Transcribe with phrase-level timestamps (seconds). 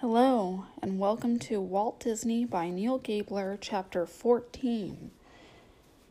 [0.00, 5.10] Hello, and welcome to Walt Disney by Neal Gabler, Chapter 14.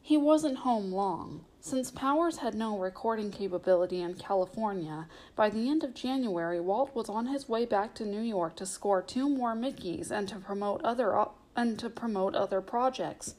[0.02, 1.46] He wasn't home long.
[1.62, 7.08] Since Powers had no recording capability in California, by the end of January, Walt was
[7.08, 10.84] on his way back to New York to score two more Mickeys and to promote
[10.84, 11.26] other
[11.56, 13.36] and to promote other projects.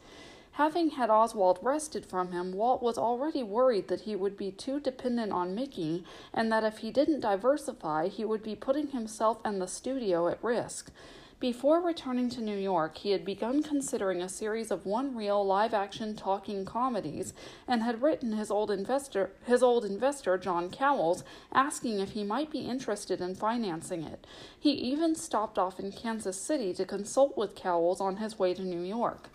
[0.58, 4.80] Having had Oswald wrested from him, Walt was already worried that he would be too
[4.80, 6.04] dependent on Mickey,
[6.34, 10.42] and that if he didn't diversify, he would be putting himself and the studio at
[10.42, 10.90] risk.
[11.38, 15.72] Before returning to New York, he had begun considering a series of one reel live
[15.72, 17.32] action talking comedies
[17.68, 22.50] and had written his old investor his old investor John Cowles asking if he might
[22.50, 24.26] be interested in financing it.
[24.58, 28.62] He even stopped off in Kansas City to consult with Cowles on his way to
[28.62, 29.30] New York.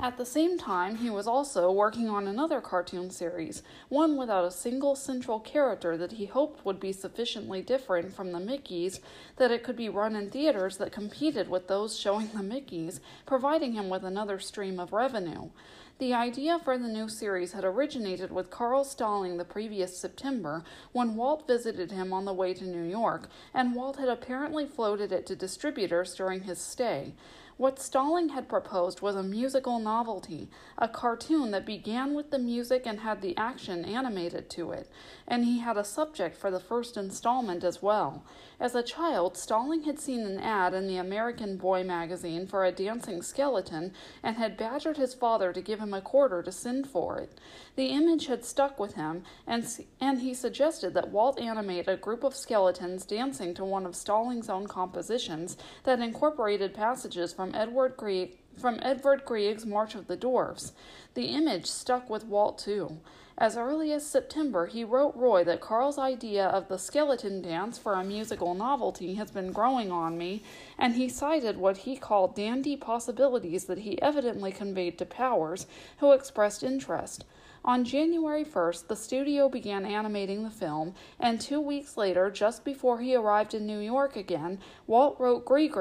[0.00, 4.50] At the same time, he was also working on another cartoon series, one without a
[4.52, 9.00] single central character that he hoped would be sufficiently different from the Mickeys
[9.38, 13.72] that it could be run in theaters that competed with those showing the Mickeys, providing
[13.72, 15.50] him with another stream of revenue.
[15.98, 21.16] The idea for the new series had originated with Carl Stalling the previous September when
[21.16, 25.26] Walt visited him on the way to New York, and Walt had apparently floated it
[25.26, 27.14] to distributors during his stay.
[27.58, 32.86] What Stalling had proposed was a musical novelty, a cartoon that began with the music
[32.86, 34.88] and had the action animated to it,
[35.26, 38.22] and he had a subject for the first installment as well.
[38.60, 42.70] As a child, Stalling had seen an ad in the American Boy magazine for a
[42.70, 43.92] dancing skeleton
[44.22, 47.40] and had badgered his father to give him a quarter to send for it.
[47.74, 49.66] The image had stuck with him, and,
[50.00, 54.48] and he suggested that Walt animate a group of skeletons dancing to one of Stalling's
[54.48, 60.16] own compositions that incorporated passages from from Edward Grieg from Edvard Grieg's March of the
[60.16, 60.72] Dwarfs.
[61.14, 62.98] The image stuck with Walt too.
[63.38, 67.94] As early as September, he wrote Roy that Carl's idea of the skeleton dance for
[67.94, 70.42] a musical novelty has been growing on me,
[70.76, 75.66] and he cited what he called dandy possibilities that he evidently conveyed to Powers,
[75.98, 77.24] who expressed interest.
[77.64, 83.00] On January 1st, the studio began animating the film, and two weeks later, just before
[83.00, 85.76] he arrived in New York again, Walt wrote Grieg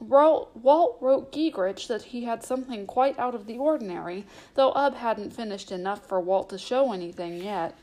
[0.00, 5.34] Walt wrote Giegerich that he had something quite out of the ordinary, though Ub hadn't
[5.34, 7.74] finished enough for Walt to show anything yet.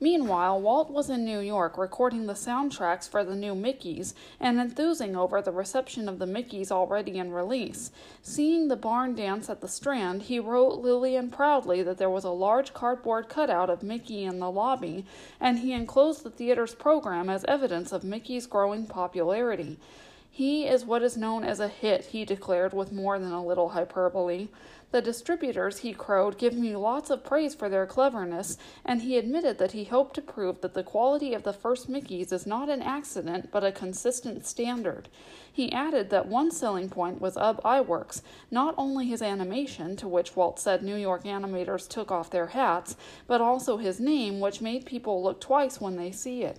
[0.00, 5.14] Meanwhile, Walt was in New York recording the soundtracks for the new Mickeys and enthusing
[5.16, 7.92] over the reception of the Mickeys already in release.
[8.20, 12.30] Seeing the barn dance at the Strand, he wrote Lillian proudly that there was a
[12.30, 15.06] large cardboard cutout of Mickey in the lobby,
[15.40, 19.78] and he enclosed the theater's program as evidence of Mickey's growing popularity.
[20.36, 23.68] He is what is known as a hit, he declared with more than a little
[23.68, 24.48] hyperbole.
[24.90, 29.58] The distributors, he crowed, give me lots of praise for their cleverness, and he admitted
[29.58, 32.82] that he hoped to prove that the quality of the first Mickeys is not an
[32.82, 35.08] accident but a consistent standard.
[35.52, 40.34] He added that one selling point was Ub Iwerks, not only his animation, to which
[40.34, 42.96] Walt said New York animators took off their hats,
[43.28, 46.58] but also his name, which made people look twice when they see it.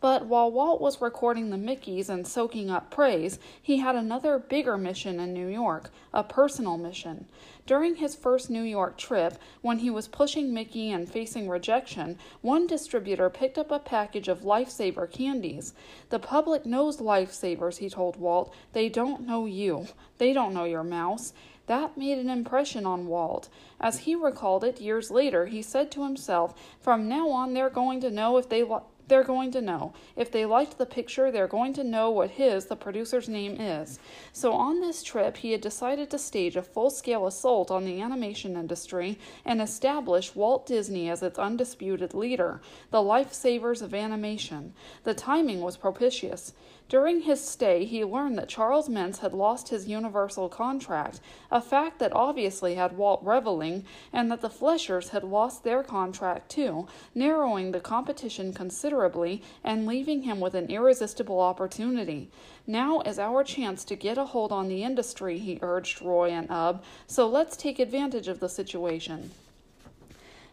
[0.00, 4.78] But while Walt was recording the Mickeys and soaking up praise, he had another bigger
[4.78, 7.26] mission in New York, a personal mission.
[7.66, 12.66] During his first New York trip, when he was pushing Mickey and facing rejection, one
[12.66, 15.74] distributor picked up a package of Lifesaver candies.
[16.08, 18.54] The public knows Lifesavers, he told Walt.
[18.72, 19.86] They don't know you.
[20.16, 21.34] They don't know your mouse.
[21.66, 23.48] That made an impression on Walt.
[23.80, 28.00] As he recalled it years later, he said to himself, From now on, they're going
[28.00, 28.64] to know if they
[29.10, 29.92] they're going to know.
[30.16, 33.98] If they liked the picture, they're going to know what his, the producer's name, is.
[34.32, 38.00] So on this trip, he had decided to stage a full scale assault on the
[38.00, 44.72] animation industry and establish Walt Disney as its undisputed leader, the lifesavers of animation.
[45.04, 46.54] The timing was propitious.
[46.90, 52.00] During his stay, he learned that Charles Mintz had lost his Universal contract, a fact
[52.00, 57.70] that obviously had Walt reveling, and that the Fleischers had lost their contract too, narrowing
[57.70, 62.28] the competition considerably and leaving him with an irresistible opportunity.
[62.66, 66.50] Now is our chance to get a hold on the industry, he urged Roy and
[66.50, 69.30] Ub, so let's take advantage of the situation.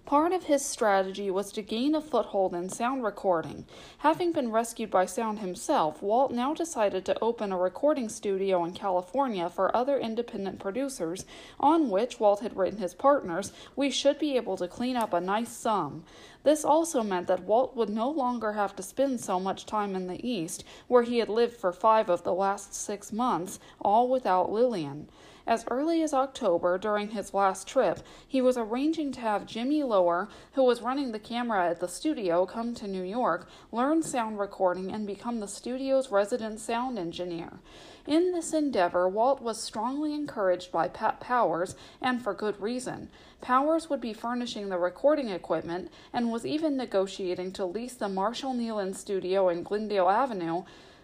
[0.08, 3.66] Part of his strategy was to gain a foothold in sound recording.
[3.98, 8.72] Having been rescued by sound himself, Walt now decided to open a recording studio in
[8.72, 11.26] California for other independent producers,
[11.60, 15.20] on which Walt had written his partners, we should be able to clean up a
[15.20, 16.06] nice sum.
[16.44, 20.08] This also meant that Walt would no longer have to spend so much time in
[20.08, 24.54] the East, where he had lived for five of the last six months, all without
[24.54, 25.10] Lillian.
[25.48, 30.28] As early as October, during his last trip, he was arranging to have Jimmy Lower,
[30.56, 34.92] who was running the camera at the studio, come to New York, learn sound recording,
[34.92, 37.60] and become the studio's resident sound engineer.
[38.06, 43.10] In this endeavor, Walt was strongly encouraged by Pat Powers, and for good reason.
[43.40, 48.54] Powers would be furnishing the recording equipment and was even negotiating to lease the Marshall
[48.54, 50.64] Neilan studio in Glendale Avenue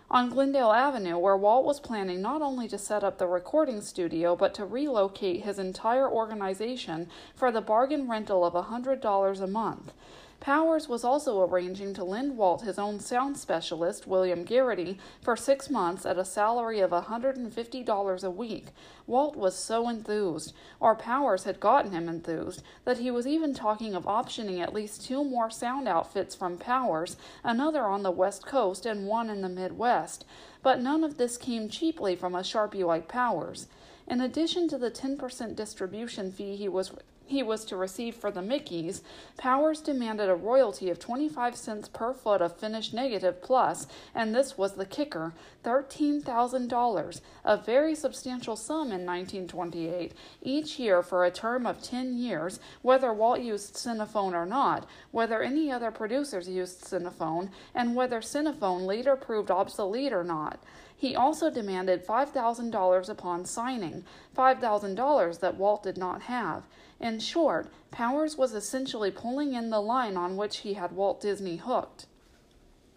[0.10, 4.36] on Glendale Avenue, where Walt was planning not only to set up the recording studio,
[4.36, 9.94] but to relocate his entire organization for the bargain rental of a $100 a month.
[10.44, 15.70] Powers was also arranging to lend Walt his own sound specialist, William Garrity, for six
[15.70, 18.68] months at a salary of $150 a week.
[19.08, 23.96] Walt was so enthused, or Powers had gotten him enthused, that he was even talking
[23.96, 28.86] of optioning at least two more sound outfits from Powers, another on the West Coast
[28.86, 30.26] and one in the Midwest.
[30.62, 33.68] But none of this came cheaply from a sharpie like Powers.
[34.06, 36.92] In addition to the 10% distribution fee he was
[37.26, 39.02] he was to receive for the Mickeys,
[39.38, 44.58] Powers demanded a royalty of 25 cents per foot of finished negative plus, and this
[44.58, 45.34] was the kicker
[45.64, 52.60] $13,000, a very substantial sum in 1928, each year for a term of 10 years,
[52.82, 58.86] whether Walt used Cinephone or not, whether any other producers used Cinephone, and whether Cinephone
[58.86, 60.60] later proved obsolete or not.
[60.96, 64.06] He also demanded $5,000 upon signing,
[64.38, 66.64] $5,000 that Walt did not have.
[67.04, 71.58] In short, Powers was essentially pulling in the line on which he had Walt Disney
[71.58, 72.06] hooked.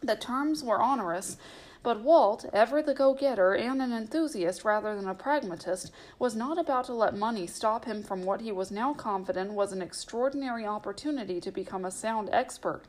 [0.00, 1.38] The terms were onerous,
[1.82, 6.56] but Walt, ever the go getter and an enthusiast rather than a pragmatist, was not
[6.56, 10.64] about to let money stop him from what he was now confident was an extraordinary
[10.64, 12.82] opportunity to become a sound expert.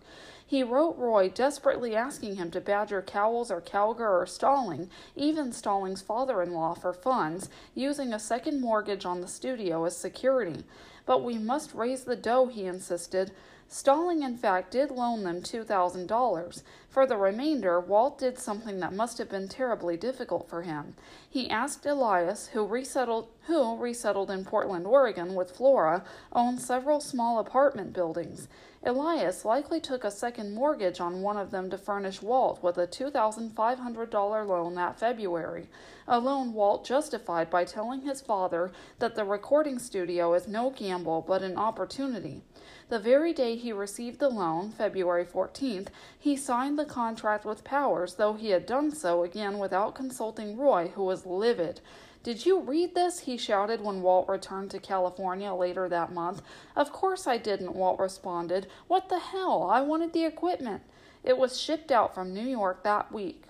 [0.45, 6.01] He wrote Roy desperately asking him to badger Cowles or Calgar or Stalling, even Stalling's
[6.01, 10.63] father in law, for funds, using a second mortgage on the studio as security.
[11.07, 13.31] But we must raise the dough, he insisted.
[13.69, 16.63] Stalling, in fact, did loan them $2,000.
[16.89, 20.95] For the remainder, Walt did something that must have been terribly difficult for him.
[21.29, 27.39] He asked Elias, who resettled, who, resettled in Portland, Oregon, with Flora, owned several small
[27.39, 28.47] apartment buildings.
[28.83, 32.87] Elias likely took a second mortgage on one of them to furnish Walt with a
[32.87, 35.67] $2,500 loan that February,
[36.07, 41.21] a loan Walt justified by telling his father that the recording studio is no gamble
[41.27, 42.43] but an opportunity.
[42.89, 45.87] The very day he received the loan, February 14th,
[46.17, 50.93] he signed the contract with Powers, though he had done so again without consulting Roy,
[50.95, 51.81] who was livid.
[52.23, 53.19] Did you read this?
[53.19, 56.41] he shouted when Walt returned to California later that month.
[56.77, 58.67] Of course I didn't, Walt responded.
[58.87, 59.69] What the hell?
[59.69, 60.81] I wanted the equipment.
[61.25, 63.43] It was shipped out from New York that week.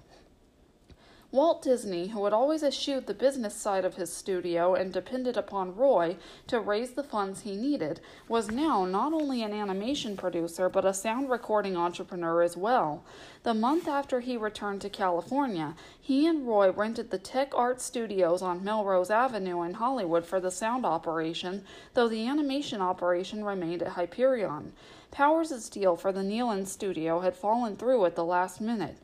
[1.30, 5.76] Walt Disney, who had always eschewed the business side of his studio and depended upon
[5.76, 6.16] Roy
[6.48, 10.94] to raise the funds he needed, was now not only an animation producer but a
[10.94, 13.04] sound recording entrepreneur as well.
[13.44, 18.42] The month after he returned to California, he and Roy rented the Tech Art Studios
[18.42, 23.90] on Melrose Avenue in Hollywood for the sound operation, though the animation operation remained at
[23.90, 24.72] Hyperion.
[25.12, 28.98] Powers' deal for the Neilan studio had fallen through at the last minute.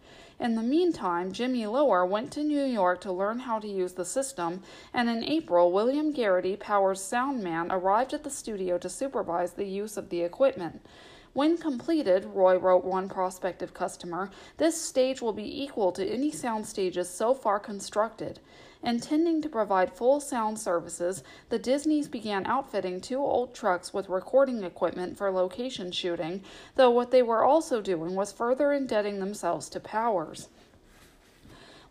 [0.43, 4.03] In the meantime, Jimmy Lower went to New York to learn how to use the
[4.03, 4.61] system,
[4.93, 9.63] and in April, William Garrity, Power's sound man, arrived at the studio to supervise the
[9.63, 10.85] use of the equipment.
[11.31, 16.67] When completed, Roy wrote one prospective customer, this stage will be equal to any sound
[16.67, 18.41] stages so far constructed.
[18.83, 24.61] Intending to provide full sound services, the Disneys began outfitting two old trucks with recording
[24.63, 26.43] equipment for location shooting,
[26.75, 30.49] though what they were also doing was further indebting themselves to Powers.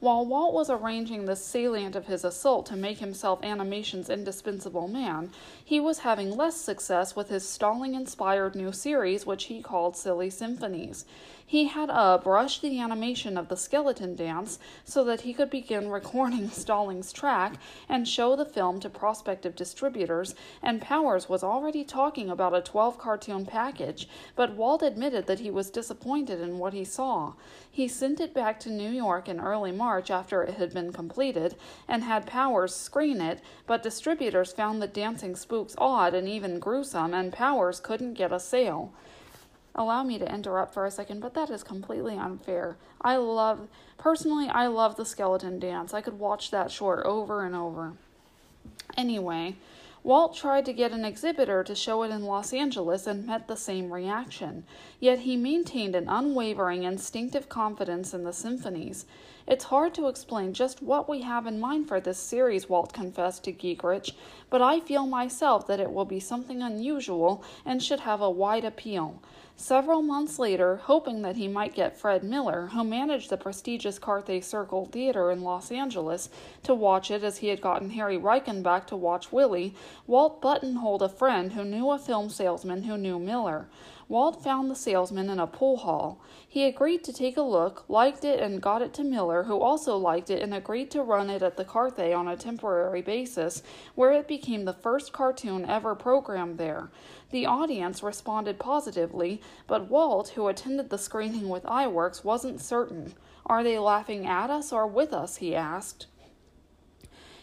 [0.01, 5.31] While Walt was arranging the salient of his assault to make himself animation's indispensable man,
[5.65, 10.29] he was having less success with his Stalling inspired new series, which he called Silly
[10.29, 11.05] Symphonies.
[11.45, 15.51] He had uh, Ub rush the animation of the skeleton dance so that he could
[15.51, 17.55] begin recording Stalling's track
[17.89, 22.99] and show the film to prospective distributors, and Powers was already talking about a 12
[22.99, 27.35] cartoon package, but Walt admitted that he was disappointed in what he saw.
[27.71, 31.57] He sent it back to New York in early March after it had been completed
[31.89, 37.15] and had Powers screen it, but distributors found the dancing spooks odd and even gruesome,
[37.15, 38.93] and Powers couldn't get a sale.
[39.75, 42.77] Allow me to interrupt for a second, but that is completely unfair.
[43.01, 45.95] I love, personally, I love the skeleton dance.
[45.95, 47.95] I could watch that short over and over.
[48.97, 49.57] Anyway,
[50.05, 53.57] Walt tried to get an exhibitor to show it in Los Angeles and met the
[53.57, 54.65] same reaction,
[54.99, 59.07] yet he maintained an unwavering, instinctive confidence in the symphonies.
[59.47, 63.45] It's hard to explain just what we have in mind for this series, Walt confessed
[63.45, 64.13] to Giegerich,
[64.51, 68.65] but I feel myself that it will be something unusual and should have a wide
[68.65, 69.21] appeal.
[69.57, 74.43] Several months later, hoping that he might get Fred Miller, who managed the prestigious Carthay
[74.43, 76.31] Circle Theater in Los Angeles,
[76.63, 79.75] to watch it as he had gotten Harry Reichenbach to watch Willie,
[80.07, 83.69] Walt buttonholed a friend who knew a film salesman who knew Miller.
[84.09, 86.21] Walt found the salesman in a pool hall.
[86.49, 89.97] He agreed to take a look, liked it, and got it to Miller, who also
[89.97, 93.63] liked it and agreed to run it at the Carthay on a temporary basis,
[93.95, 96.91] where it became the first cartoon ever programmed there.
[97.31, 103.15] The audience responded positively, but Walt, who attended the screening with Iwerks, wasn't certain.
[103.47, 105.37] Are they laughing at us or with us?
[105.37, 106.07] he asked.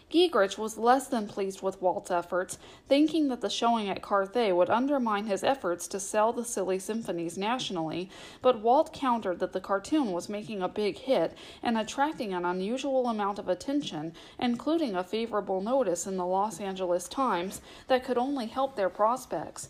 [0.10, 4.70] Giegerich was less than pleased with Walt's efforts, thinking that the showing at Carthay would
[4.70, 8.10] undermine his efforts to sell the silly symphonies nationally,
[8.42, 13.08] but Walt countered that the cartoon was making a big hit and attracting an unusual
[13.08, 18.48] amount of attention, including a favorable notice in the Los Angeles Times that could only
[18.48, 19.70] help their prospects.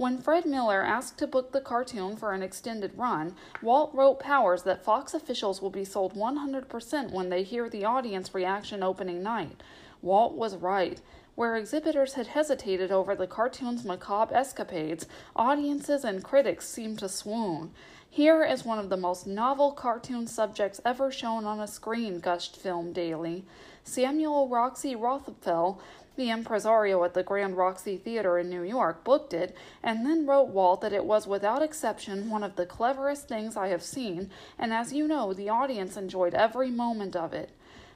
[0.00, 4.62] When Fred Miller asked to book the cartoon for an extended run, Walt wrote Powers
[4.62, 9.62] that Fox officials will be sold 100% when they hear the audience reaction opening night.
[10.00, 11.02] Walt was right.
[11.34, 17.72] Where exhibitors had hesitated over the cartoon's macabre escapades, audiences and critics seemed to swoon.
[18.08, 22.56] Here is one of the most novel cartoon subjects ever shown on a screen, gushed
[22.56, 23.44] Film Daily.
[23.84, 25.78] Samuel Roxy Rothafel
[26.16, 30.48] the impresario at the Grand Roxy Theater in New York booked it, and then wrote
[30.48, 34.72] Walt that it was without exception one of the cleverest things I have seen, and
[34.72, 37.50] as you know, the audience enjoyed every moment of it.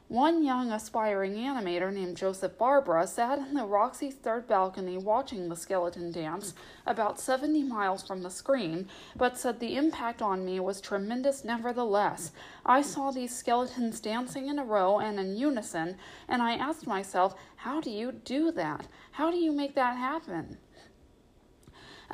[0.09, 5.57] One young aspiring animator named Joseph Barbera sat in the Roxy's third balcony watching the
[5.57, 6.53] skeleton dance,
[6.87, 12.33] about 70 miles from the screen, but said the impact on me was tremendous nevertheless.
[12.67, 15.97] I saw these skeletons dancing in a row and in unison,
[16.29, 18.87] and I asked myself, how do you do that?
[19.13, 20.59] How do you make that happen?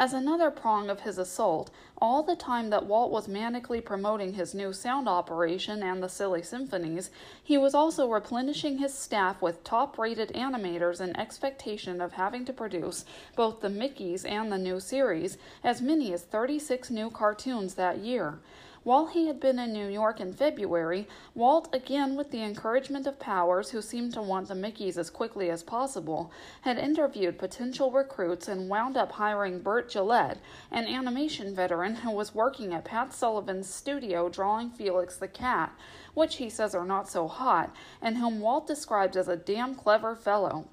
[0.00, 4.54] As another prong of his assault, all the time that Walt was manically promoting his
[4.54, 7.11] new sound operation and the Silly Symphonies,
[7.45, 12.52] he was also replenishing his staff with top rated animators in expectation of having to
[12.54, 13.04] produce
[13.37, 18.38] both the Mickeys and the new series, as many as 36 new cartoons that year.
[18.83, 23.21] While he had been in New York in February, Walt, again with the encouragement of
[23.21, 26.33] Powers, who seemed to want the Mickeys as quickly as possible,
[26.63, 30.39] had interviewed potential recruits and wound up hiring Burt Gillett,
[30.71, 35.73] an animation veteran who was working at Pat Sullivan's studio drawing Felix the Cat,
[36.15, 40.17] which he says are not so hot, and whom Walt described as a damn clever
[40.17, 40.67] fellow.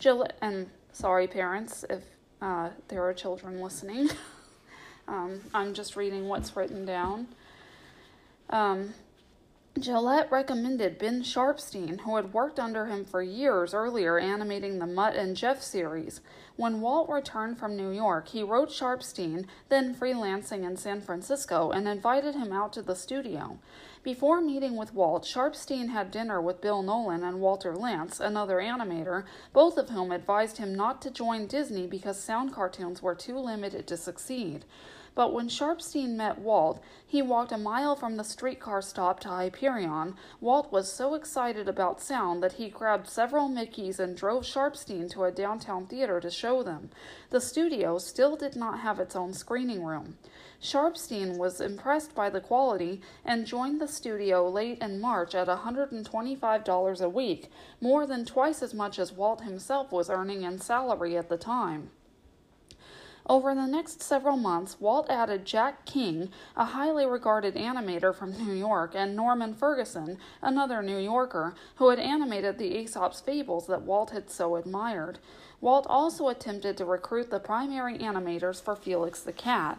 [0.00, 2.04] Gillett, and sorry, parents, if
[2.40, 4.08] uh, there are children listening.
[5.08, 7.26] um, I'm just reading what's written down.
[8.50, 8.94] Um,
[9.78, 15.14] Gillett recommended Ben Sharpsteen, who had worked under him for years earlier animating the Mutt
[15.14, 16.20] and Jeff series.
[16.56, 21.86] When Walt returned from New York, he wrote Sharpsteen, then freelancing in San Francisco, and
[21.86, 23.58] invited him out to the studio.
[24.02, 29.24] Before meeting with Walt, Sharpsteen had dinner with Bill Nolan and Walter Lantz, another animator,
[29.52, 33.86] both of whom advised him not to join Disney because sound cartoons were too limited
[33.86, 34.64] to succeed.
[35.14, 40.14] But when Sharpsteen met Walt, he walked a mile from the streetcar stop to Hyperion.
[40.40, 45.24] Walt was so excited about sound that he grabbed several Mickeys and drove Sharpsteen to
[45.24, 46.90] a downtown theater to show them.
[47.30, 50.16] The studio still did not have its own screening room.
[50.62, 57.00] Sharpsteen was impressed by the quality and joined the studio late in March at $125
[57.00, 57.50] a week,
[57.80, 61.90] more than twice as much as Walt himself was earning in salary at the time.
[63.28, 68.54] Over the next several months, Walt added Jack King, a highly regarded animator from New
[68.54, 74.10] York, and Norman Ferguson, another New Yorker, who had animated the Aesop's Fables that Walt
[74.10, 75.18] had so admired.
[75.60, 79.78] Walt also attempted to recruit the primary animators for Felix the Cat,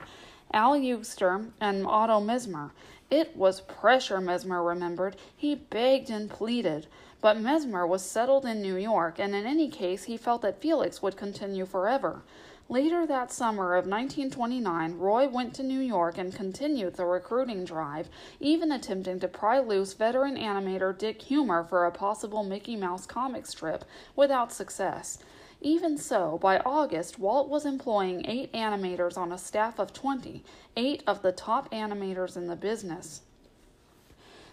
[0.54, 2.72] Al Eugster and Otto Messmer.
[3.10, 5.16] It was pressure, Messmer remembered.
[5.36, 6.88] He begged and pleaded.
[7.22, 11.02] But Messmer was settled in New York, and in any case, he felt that Felix
[11.02, 12.24] would continue forever.
[12.72, 18.08] Later that summer of 1929, Roy went to New York and continued the recruiting drive,
[18.40, 23.46] even attempting to pry loose veteran animator Dick Huemer for a possible Mickey Mouse comic
[23.46, 23.84] strip,
[24.16, 25.18] without success.
[25.60, 30.42] Even so, by August, Walt was employing eight animators on a staff of 20,
[30.78, 33.24] eight of the top animators in the business.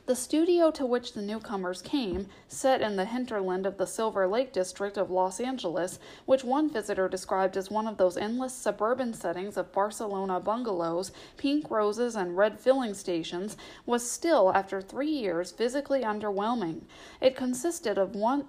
[0.08, 4.54] The studio to which the newcomers came, set in the hinterland of the Silver Lake
[4.54, 9.58] district of Los Angeles, which one visitor described as one of those endless suburban settings
[9.58, 16.00] of Barcelona bungalows, pink roses, and red filling stations, was still, after three years, physically
[16.00, 16.84] underwhelming.
[17.20, 18.46] It consisted of one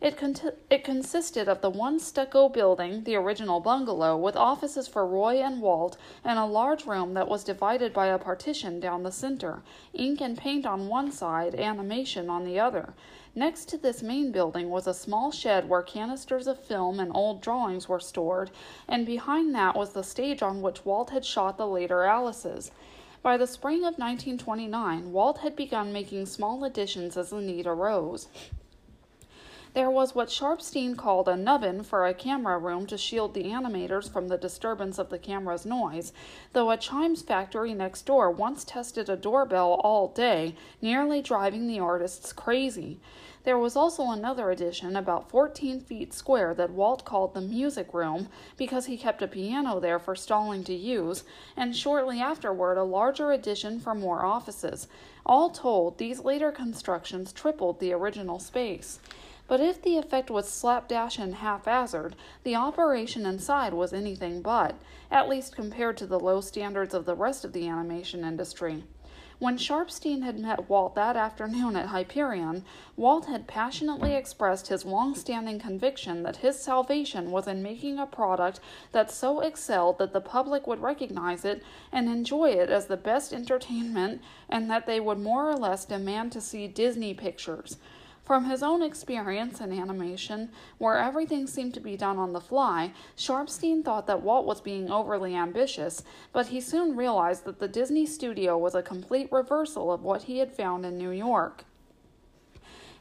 [0.00, 0.36] it, con-
[0.70, 5.60] it consisted of the one stucco building, the original bungalow, with offices for Roy and
[5.60, 9.62] Walt, and a large room that was divided by a partition down the center,
[9.92, 12.94] ink and paint on one side, animation on the other.
[13.34, 17.40] Next to this main building was a small shed where canisters of film and old
[17.40, 18.52] drawings were stored,
[18.86, 22.70] and behind that was the stage on which Walt had shot the later Alices.
[23.20, 28.28] By the spring of 1929, Walt had begun making small additions as the need arose.
[29.74, 34.10] There was what Sharpsteen called a nubbin for a camera room to shield the animators
[34.10, 36.12] from the disturbance of the camera's noise,
[36.54, 41.80] though a chimes factory next door once tested a doorbell all day, nearly driving the
[41.80, 42.98] artists crazy.
[43.44, 48.28] There was also another addition, about 14 feet square, that Walt called the music room
[48.56, 51.24] because he kept a piano there for Stalling to use,
[51.56, 54.88] and shortly afterward a larger addition for more offices.
[55.26, 58.98] All told, these later constructions tripled the original space.
[59.48, 62.14] But if the effect was slapdash and haphazard,
[62.44, 64.76] the operation inside was anything but,
[65.10, 68.84] at least compared to the low standards of the rest of the animation industry.
[69.38, 72.64] When Sharpsteen had met Walt that afternoon at Hyperion,
[72.96, 78.06] Walt had passionately expressed his long standing conviction that his salvation was in making a
[78.06, 78.58] product
[78.90, 81.62] that so excelled that the public would recognize it
[81.92, 86.32] and enjoy it as the best entertainment, and that they would more or less demand
[86.32, 87.78] to see Disney pictures.
[88.28, 92.92] From his own experience in animation, where everything seemed to be done on the fly,
[93.16, 98.04] Sharpsteen thought that Walt was being overly ambitious, but he soon realized that the Disney
[98.04, 101.64] studio was a complete reversal of what he had found in New York.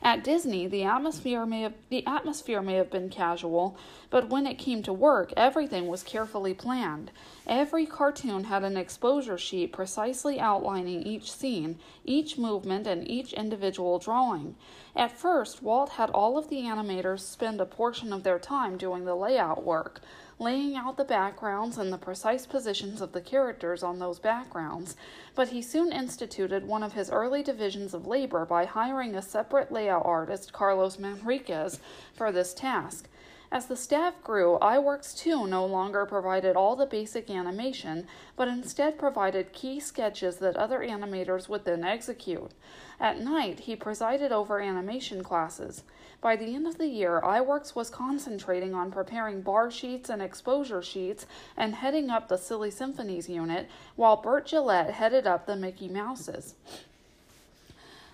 [0.02, 3.76] At Disney, the atmosphere may have, the atmosphere may have been casual,
[4.10, 7.12] but when it came to work, everything was carefully planned.
[7.46, 14.00] Every cartoon had an exposure sheet precisely outlining each scene, each movement, and each individual
[14.00, 14.56] drawing.
[14.96, 19.06] At first, Walt had all of the animators spend a portion of their time doing
[19.06, 20.02] the layout work
[20.40, 24.96] laying out the backgrounds and the precise positions of the characters on those backgrounds,
[25.34, 29.72] but he soon instituted one of his early divisions of labor by hiring a separate
[29.72, 31.80] layout artist, Carlos Manriquez,
[32.14, 33.08] for this task.
[33.50, 38.06] As the staff grew, Iwerks 2 no longer provided all the basic animation,
[38.36, 42.52] but instead provided key sketches that other animators would then execute.
[43.00, 45.84] At night, he presided over animation classes.
[46.20, 50.82] By the end of the year, Iwerks was concentrating on preparing bar sheets and exposure
[50.82, 55.88] sheets and heading up the Silly Symphonies unit, while Burt Gillett headed up the Mickey
[55.88, 56.56] Mouses.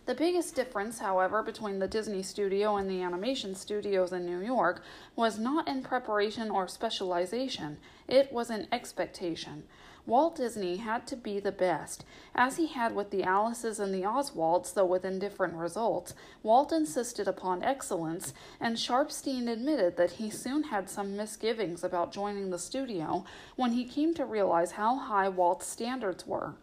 [0.05, 4.83] The biggest difference, however, between the Disney studio and the animation studios in New York
[5.15, 7.77] was not in preparation or specialization,
[8.09, 9.63] it was in expectation.
[10.05, 12.03] Walt Disney had to be the best.
[12.35, 16.13] As he had with the Alices and the Oswalds, though with indifferent results,
[16.43, 22.49] Walt insisted upon excellence, and Sharpsteen admitted that he soon had some misgivings about joining
[22.49, 23.23] the studio
[23.55, 26.55] when he came to realize how high Walt's standards were.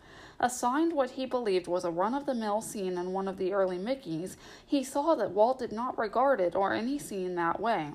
[0.42, 3.53] Assigned what he believed was a run of the mill scene in one of the
[3.53, 7.90] early Mickeys, he saw that Walt did not regard it or any scene that way.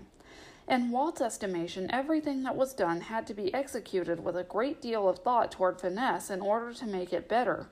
[0.67, 5.09] In Walt's estimation, everything that was done had to be executed with a great deal
[5.09, 7.67] of thought toward finesse in order to make it better.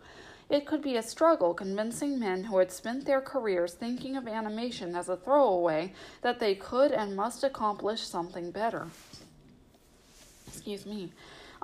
[0.49, 4.95] It could be a struggle convincing men who had spent their careers thinking of animation
[4.95, 8.87] as a throwaway that they could and must accomplish something better.
[10.47, 11.11] Excuse me.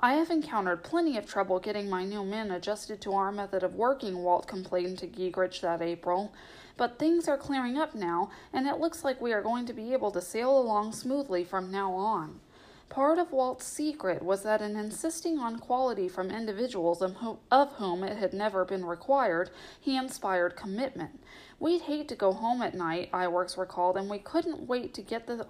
[0.02, 3.74] I have encountered plenty of trouble getting my new men adjusted to our method of
[3.74, 6.32] working, Walt complained to Giegerich that April.
[6.78, 9.92] But things are clearing up now, and it looks like we are going to be
[9.92, 12.40] able to sail along smoothly from now on.
[12.88, 18.16] Part of Walt's secret was that in insisting on quality from individuals of whom it
[18.16, 21.22] had never been required, he inspired commitment.
[21.58, 25.26] We'd hate to go home at night, Iwerks recalled, and we couldn't wait to get
[25.26, 25.44] the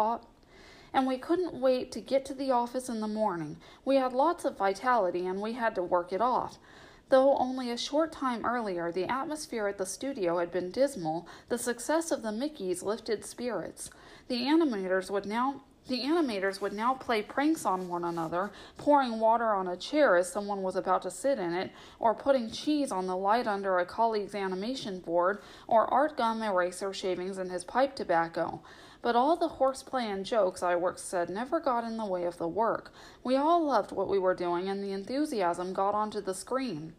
[0.92, 3.56] and we couldn't wait to get to the office in the morning.
[3.84, 6.58] We had lots of vitality and we had to work it off.
[7.10, 11.58] Though only a short time earlier the atmosphere at the studio had been dismal, the
[11.58, 13.90] success of the Mickeys lifted spirits.
[14.28, 19.52] The animators would now the animators would now play pranks on one another, pouring water
[19.52, 23.08] on a chair as someone was about to sit in it, or putting cheese on
[23.08, 27.96] the light under a colleague's animation board, or art gum eraser shavings in his pipe
[27.96, 28.62] tobacco.
[29.02, 32.46] But all the horseplay and jokes, Iwerks said, never got in the way of the
[32.46, 32.92] work.
[33.24, 36.92] We all loved what we were doing, and the enthusiasm got onto the screen.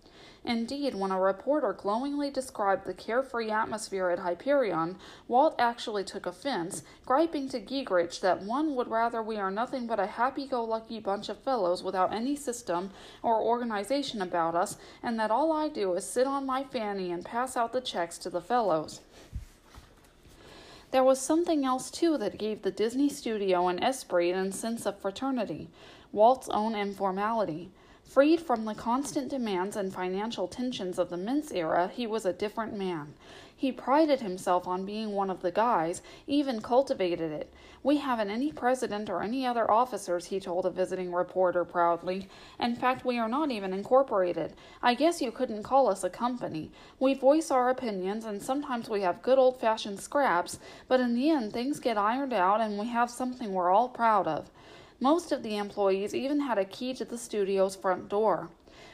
[0.44, 6.82] Indeed, when a reporter glowingly described the carefree atmosphere at Hyperion, Walt actually took offense,
[7.06, 11.00] griping to Giegerich that one would rather we are nothing but a happy go lucky
[11.00, 12.90] bunch of fellows without any system
[13.22, 17.24] or organization about us, and that all I do is sit on my fanny and
[17.24, 19.02] pass out the checks to the fellows.
[20.90, 25.00] There was something else, too, that gave the Disney studio an esprit and sense of
[25.00, 25.70] fraternity
[26.12, 27.72] Walt's own informality.
[28.12, 32.34] Freed from the constant demands and financial tensions of the Mintz era, he was a
[32.34, 33.13] different man.
[33.56, 37.54] He prided himself on being one of the guys, even cultivated it.
[37.84, 42.28] We haven't any president or any other officers, he told a visiting reporter proudly.
[42.60, 44.56] In fact, we are not even incorporated.
[44.84, 46.69] I guess you couldn't call us a company.
[47.00, 51.30] We voice our opinions, and sometimes we have good old fashioned scraps, but in the
[51.30, 54.52] end, things get ironed out, and we have something we're all proud of.
[55.04, 58.50] Most of the employees even had a key to the studio's front door.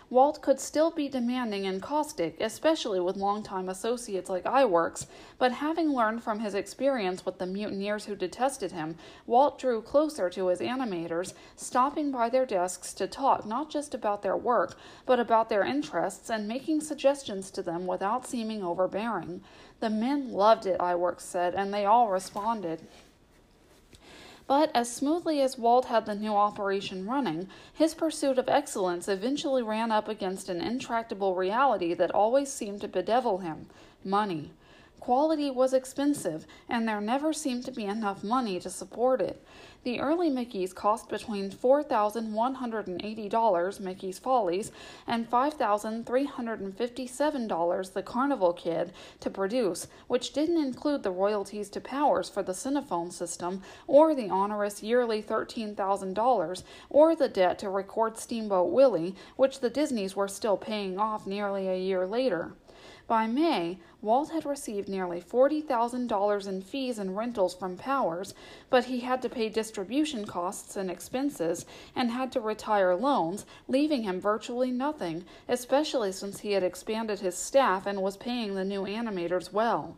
[0.09, 5.89] Walt could still be demanding and caustic, especially with longtime associates like Iwerks, but having
[5.93, 10.61] learned from his experience with the mutineers who detested him, Walt drew closer to his
[10.61, 15.65] animators, stopping by their desks to talk not just about their work, but about their
[15.65, 19.41] interests and making suggestions to them without seeming overbearing.
[19.81, 22.87] The men loved it, Iwerks said, and they all responded.
[24.47, 29.61] But as smoothly as Walt had the new operation running, his pursuit of excellence eventually
[29.61, 33.67] ran up against an intractable reality that always seemed to bedevil him
[34.05, 34.51] money.
[35.01, 39.45] Quality was expensive, and there never seemed to be enough money to support it.
[39.83, 44.71] The early Mickeys cost between $4,180 Mickey's Follies
[45.05, 52.43] and $5,357 The Carnival Kid to produce, which didn't include the royalties to Powers for
[52.43, 59.15] the Cinephone system, or the onerous yearly $13,000, or the debt to record Steamboat Willie,
[59.35, 62.53] which the Disneys were still paying off nearly a year later.
[63.07, 68.33] By May, Walt had received nearly $40,000 in fees and rentals from Powers,
[68.69, 71.65] but he had to pay distribution costs and expenses
[71.95, 77.37] and had to retire loans, leaving him virtually nothing, especially since he had expanded his
[77.37, 79.95] staff and was paying the new animators well.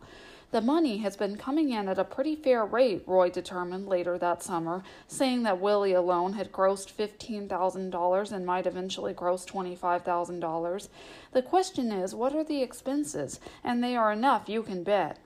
[0.52, 4.42] The money has been coming in at a pretty fair rate, Roy determined later that
[4.42, 10.88] summer, saying that Willie alone had grossed $15,000 and might eventually gross $25,000.
[11.30, 13.38] The question is, what are the expenses?
[13.62, 15.20] And they are enough, you can bet.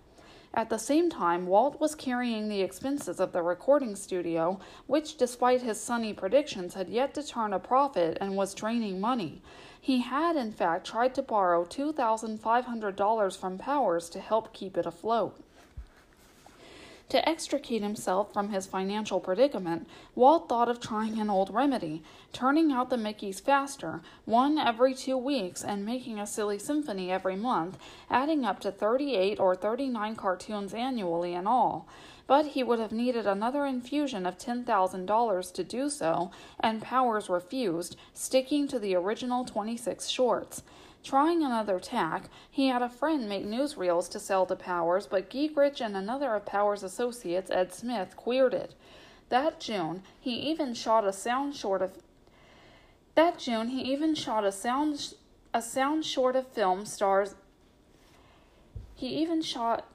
[0.52, 5.62] At the same time, Walt was carrying the expenses of the recording studio, which, despite
[5.62, 9.42] his sunny predictions, had yet to turn a profit and was draining money.
[9.84, 15.38] He had, in fact, tried to borrow $2,500 from Powers to help keep it afloat.
[17.10, 22.72] To extricate himself from his financial predicament, Walt thought of trying an old remedy, turning
[22.72, 27.76] out the Mickeys faster, one every two weeks, and making a silly symphony every month,
[28.08, 31.86] adding up to 38 or 39 cartoons annually in all
[32.26, 37.96] but he would have needed another infusion of $10,000 to do so, and Powers refused,
[38.12, 40.62] sticking to the original 26 shorts.
[41.02, 45.82] Trying another tack, he had a friend make newsreels to sell to Powers, but Giegerich
[45.82, 48.74] and another of Powers' associates, Ed Smith, queered it.
[49.28, 51.92] That June, he even shot a sound short of
[53.14, 55.14] that June, he even shot a sound
[55.52, 57.36] a sound short of film stars.
[58.94, 59.86] He even shot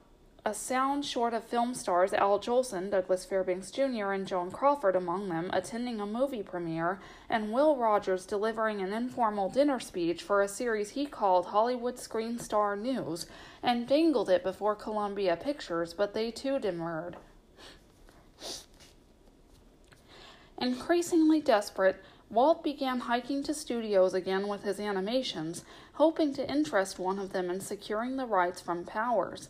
[0.44, 5.28] a sound short of film stars Al Jolson, Douglas Fairbanks Jr., and Joan Crawford among
[5.28, 6.98] them attending a movie premiere,
[7.28, 12.38] and Will Rogers delivering an informal dinner speech for a series he called Hollywood Screen
[12.38, 13.26] Star News,
[13.62, 17.16] and dangled it before Columbia Pictures, but they too demurred.
[20.58, 27.18] Increasingly desperate, Walt began hiking to studios again with his animations, hoping to interest one
[27.18, 29.48] of them in securing the rights from Powers.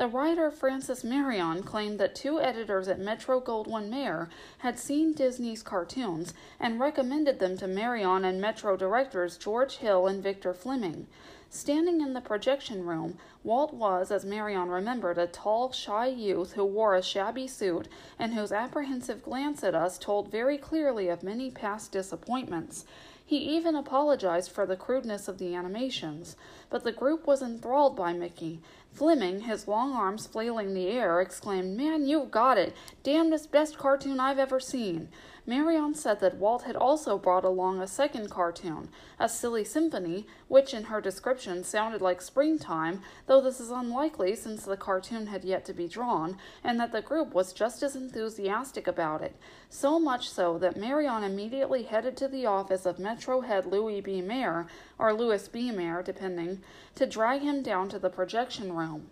[0.00, 5.62] The writer Frances Marion claimed that two editors at Metro Goldwyn Mayer had seen Disney's
[5.62, 11.06] cartoons and recommended them to Marion and Metro directors George Hill and Victor Fleming.
[11.50, 16.64] Standing in the projection room, Walt was, as Marion remembered, a tall, shy youth who
[16.64, 17.86] wore a shabby suit
[18.18, 22.86] and whose apprehensive glance at us told very clearly of many past disappointments.
[23.30, 26.36] He even apologized for the crudeness of the animations,
[26.68, 28.60] but the group was enthralled by Mickey.
[28.92, 32.74] Fleming, his long arms flailing the air, exclaimed, Man, you've got it!
[33.02, 35.08] Damnedest best cartoon I've ever seen!
[35.46, 40.74] Marion said that Walt had also brought along a second cartoon, a silly symphony, which
[40.74, 45.64] in her description sounded like springtime, though this is unlikely since the cartoon had yet
[45.64, 49.34] to be drawn, and that the group was just as enthusiastic about it,
[49.68, 54.20] so much so that Marion immediately headed to the office of Metro head Louis B.
[54.20, 54.66] Mayer,
[54.98, 55.70] or Louis B.
[55.70, 56.60] Mayer, depending,
[56.94, 59.10] to drag him down to the projection room.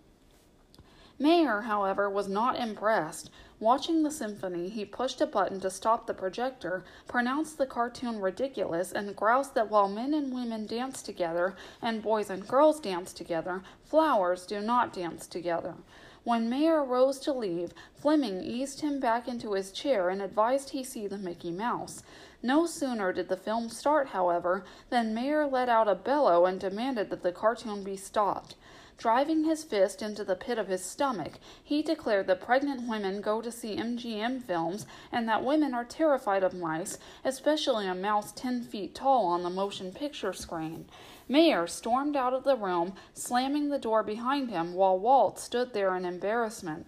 [1.19, 3.31] Mayer, however, was not impressed.
[3.61, 8.93] Watching the symphony, he pushed a button to stop the projector, pronounced the cartoon ridiculous,
[8.93, 13.63] and groused that while men and women dance together and boys and girls dance together,
[13.85, 15.75] flowers do not dance together.
[16.23, 20.85] When Mayer rose to leave, Fleming eased him back into his chair and advised he
[20.85, 22.03] see the Mickey Mouse.
[22.43, 27.11] No sooner did the film start, however, than Mayer let out a bellow and demanded
[27.11, 28.55] that the cartoon be stopped.
[28.99, 33.41] Driving his fist into the pit of his stomach, he declared that pregnant women go
[33.41, 38.65] to see MGM films and that women are terrified of mice, especially a mouse 10
[38.65, 40.87] feet tall on the motion picture screen.
[41.29, 45.95] Mayer stormed out of the room, slamming the door behind him, while Walt stood there
[45.95, 46.87] in embarrassment.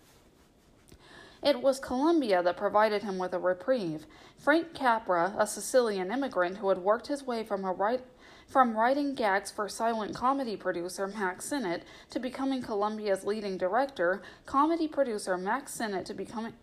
[1.45, 4.05] It was Columbia that provided him with a reprieve.
[4.37, 8.05] Frank Capra, a Sicilian immigrant who had worked his way from a right
[8.51, 14.89] from writing gags for silent comedy producer Mack Sennett to becoming Columbia's leading director, comedy
[14.89, 16.55] producer Mack Sennett to becoming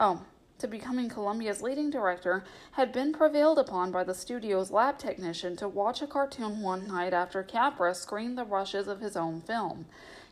[0.00, 0.22] oh,
[0.58, 5.68] to becoming Columbia's leading director had been prevailed upon by the studio's lab technician to
[5.68, 9.86] watch a cartoon one night after Capra screened the rushes of his own film.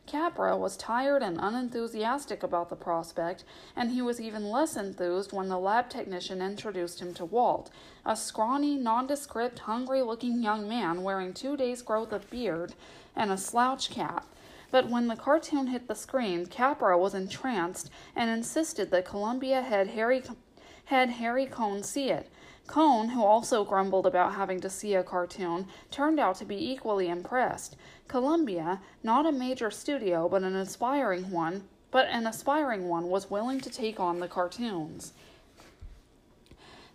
[0.07, 3.43] Capra was tired and unenthusiastic about the prospect,
[3.75, 7.71] and he was even less enthused when the lab technician introduced him to Walt,
[8.05, 12.75] a scrawny, nondescript, hungry looking young man wearing two days' growth of beard
[13.17, 14.27] and a slouch cap.
[14.71, 19.89] But when the cartoon hit the screen, Capra was entranced and insisted that Columbia head
[19.89, 20.23] Harry,
[20.87, 22.31] head Harry Cohn see it.
[22.67, 27.09] Cohn, who also grumbled about having to see a cartoon, turned out to be equally
[27.09, 27.77] impressed.
[28.09, 33.61] Columbia, not a major studio but an aspiring one, but an aspiring one was willing
[33.61, 35.13] to take on the cartoons.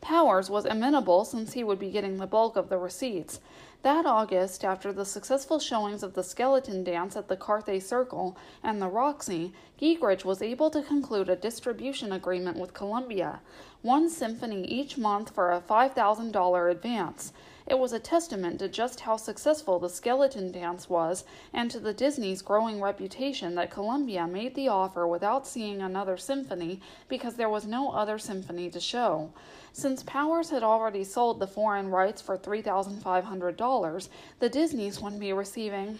[0.01, 3.39] Powers was amenable since he would be getting the bulk of the receipts.
[3.83, 8.81] That August, after the successful showings of the skeleton dance at the Carthay Circle and
[8.81, 13.41] the Roxy, Giegerich was able to conclude a distribution agreement with Columbia,
[13.81, 17.33] one symphony each month for a $5,000 advance.
[17.71, 21.93] It was a testament to just how successful the skeleton dance was and to the
[21.93, 27.65] Disney's growing reputation that Columbia made the offer without seeing another symphony because there was
[27.65, 29.31] no other symphony to show.
[29.71, 35.99] Since Powers had already sold the foreign rights for $3,500, the Disneys would be receiving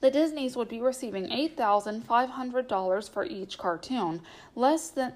[0.00, 4.22] the Disneys would be receiving $8,500 for each cartoon,
[4.56, 5.12] less than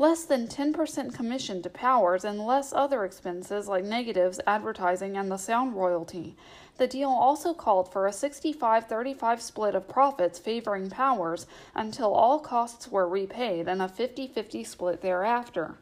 [0.00, 5.36] less than 10% commission to Powers and less other expenses like negatives, advertising, and the
[5.36, 6.34] sound royalty.
[6.78, 12.38] The deal also called for a 65 35 split of profits favoring Powers until all
[12.38, 15.74] costs were repaid and a 50 50 split thereafter.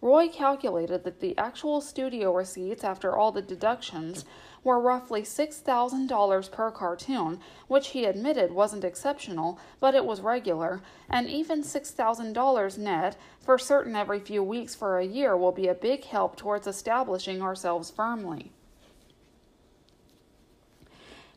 [0.00, 4.24] Roy calculated that the actual studio receipts after all the deductions
[4.68, 11.26] were roughly $6,000 per cartoon, which he admitted wasn't exceptional, but it was regular, and
[11.26, 16.04] even $6,000 net for certain every few weeks for a year will be a big
[16.04, 18.52] help towards establishing ourselves firmly.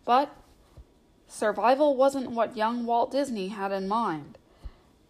[0.03, 0.35] But
[1.29, 4.37] survival wasn't what young Walt Disney had in mind.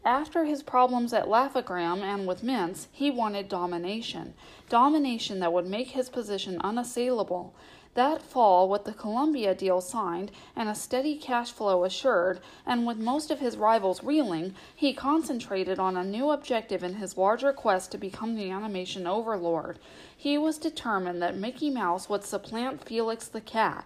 [0.05, 4.35] After his problems at Laugh-O-Gram and with Mintz, he wanted domination.
[4.69, 7.55] Domination that would make his position unassailable.
[7.93, 12.97] That fall, with the Columbia deal signed and a steady cash flow assured, and with
[12.97, 17.91] most of his rivals reeling, he concentrated on a new objective in his larger quest
[17.91, 19.77] to become the animation overlord.
[20.15, 23.85] He was determined that Mickey Mouse would supplant Felix the cat.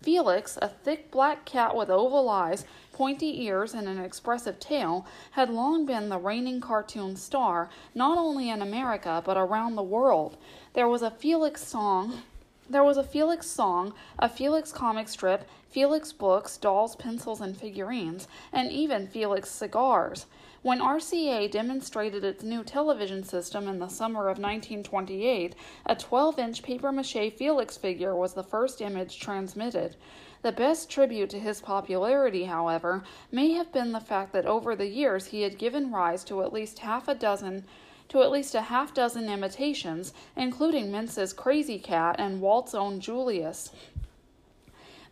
[0.00, 5.50] Felix, a thick black cat with oval eyes, pointy ears, and an expressive tail, had
[5.50, 10.38] long been the reigning cartoon star, not only in America but around the world.
[10.72, 12.22] There was a Felix song.
[12.70, 18.28] There was a Felix song, a Felix comic strip, Felix books, dolls, pencils, and figurines,
[18.52, 20.26] and even Felix cigars.
[20.60, 25.54] When RCA demonstrated its new television system in the summer of 1928,
[25.86, 29.96] a 12 inch papier mache Felix figure was the first image transmitted.
[30.42, 33.02] The best tribute to his popularity, however,
[33.32, 36.52] may have been the fact that over the years he had given rise to at
[36.52, 37.64] least half a dozen
[38.08, 43.70] to at least a half dozen imitations, including Mintz's Krazy Kat and Walt's own Julius.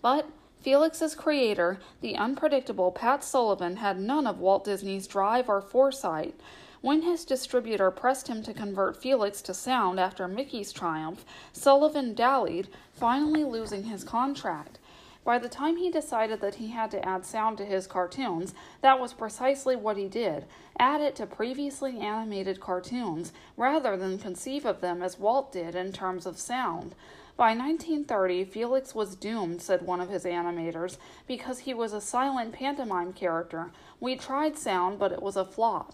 [0.02, 0.26] But
[0.60, 6.34] Felix's creator, the unpredictable Pat Sullivan, had none of Walt Disney's drive or foresight.
[6.80, 12.68] When his distributor pressed him to convert Felix to sound after Mickey's triumph, Sullivan dallied,
[12.92, 14.78] finally losing his contract.
[15.26, 19.00] By the time he decided that he had to add sound to his cartoons, that
[19.00, 20.46] was precisely what he did
[20.78, 25.90] add it to previously animated cartoons, rather than conceive of them as Walt did in
[25.90, 26.94] terms of sound.
[27.36, 32.52] By 1930, Felix was doomed, said one of his animators, because he was a silent
[32.52, 33.72] pantomime character.
[33.98, 35.92] We tried sound, but it was a flop.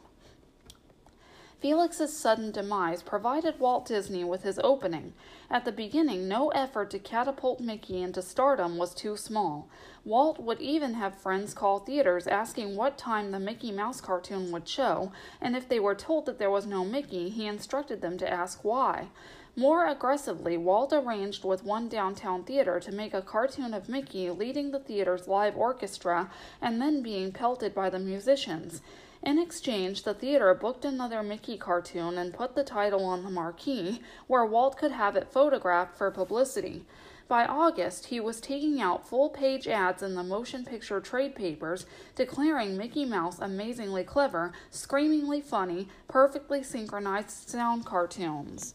[1.62, 5.12] Felix's sudden demise provided Walt Disney with his opening.
[5.48, 9.68] At the beginning, no effort to catapult Mickey into stardom was too small.
[10.04, 14.66] Walt would even have friends call theaters asking what time the Mickey Mouse cartoon would
[14.66, 18.28] show, and if they were told that there was no Mickey, he instructed them to
[18.28, 19.10] ask why.
[19.54, 24.72] More aggressively, Walt arranged with one downtown theater to make a cartoon of Mickey leading
[24.72, 26.28] the theater's live orchestra
[26.60, 28.82] and then being pelted by the musicians.
[29.22, 34.02] In exchange, the theater booked another Mickey cartoon and put the title on the marquee,
[34.26, 36.84] where Walt could have it photographed for publicity.
[37.28, 41.86] By August, he was taking out full page ads in the motion picture trade papers,
[42.16, 48.74] declaring Mickey Mouse amazingly clever, screamingly funny, perfectly synchronized sound cartoons.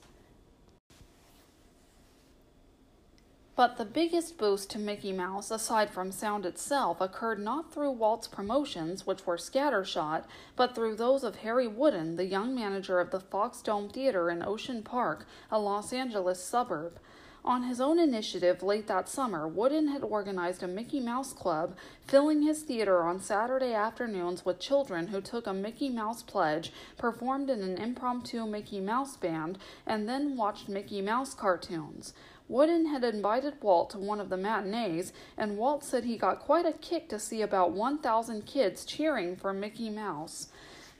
[3.57, 8.27] But the biggest boost to Mickey Mouse, aside from sound itself, occurred not through Walt's
[8.27, 13.19] promotions, which were scattershot, but through those of Harry Woodin, the young manager of the
[13.19, 16.99] Fox Dome Theater in Ocean Park, a Los Angeles suburb.
[17.47, 22.41] On his own initiative, late that summer, Woodin had organized a Mickey Mouse Club, filling
[22.41, 27.61] his theater on Saturday afternoons with children who took a Mickey Mouse pledge, performed in
[27.61, 32.13] an impromptu Mickey Mouse band, and then watched Mickey Mouse cartoons.
[32.49, 36.65] Woodin had invited Walt to one of the matinees, and Walt said he got quite
[36.65, 40.49] a kick to see about 1,000 kids cheering for Mickey Mouse.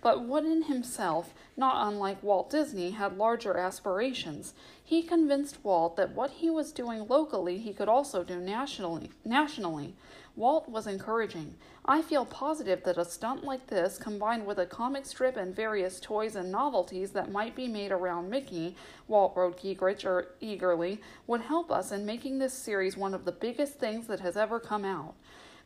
[0.01, 4.53] But Woodin himself, not unlike Walt Disney, had larger aspirations.
[4.83, 9.11] He convinced Walt that what he was doing locally he could also do nationally.
[9.25, 9.95] nationally.
[10.35, 11.55] Walt was encouraging.
[11.83, 15.99] I feel positive that a stunt like this, combined with a comic strip and various
[15.99, 18.75] toys and novelties that might be made around Mickey,
[19.07, 23.31] Walt wrote Giegerich er, eagerly, would help us in making this series one of the
[23.31, 25.15] biggest things that has ever come out.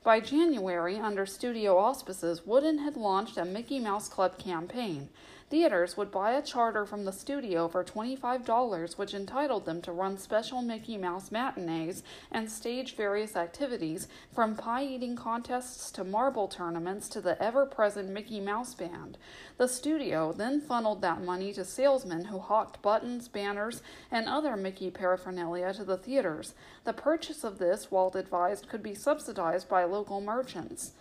[0.03, 5.09] By January, under studio auspices, Woodin had launched a Mickey Mouse Club campaign.
[5.51, 10.17] Theaters would buy a charter from the studio for $25, which entitled them to run
[10.17, 17.09] special Mickey Mouse matinees and stage various activities, from pie eating contests to marble tournaments
[17.09, 19.17] to the ever present Mickey Mouse Band.
[19.57, 24.89] The studio then funneled that money to salesmen who hawked buttons, banners, and other Mickey
[24.89, 26.53] paraphernalia to the theaters.
[26.85, 30.91] The purchase of this, Walt advised, could be subsidized by local merchants.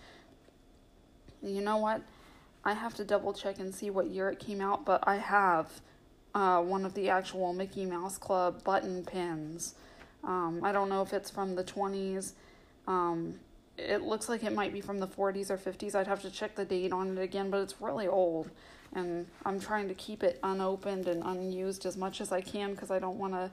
[1.41, 2.03] You know what?
[2.65, 5.81] I have to double check and see what year it came out, but I have
[6.35, 9.75] uh, one of the actual Mickey Mouse Club button pins.
[10.23, 12.33] Um, I don't know if it's from the 20s.
[12.87, 13.41] Um,
[13.79, 15.95] it looks like it might be from the 40s or 50s.
[15.95, 18.51] I'd have to check the date on it again, but it's really old.
[18.95, 22.91] And I'm trying to keep it unopened and unused as much as I can because
[22.91, 23.51] I don't want to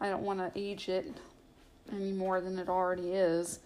[0.00, 1.14] I don't want to age it
[1.92, 3.60] any more than it already is.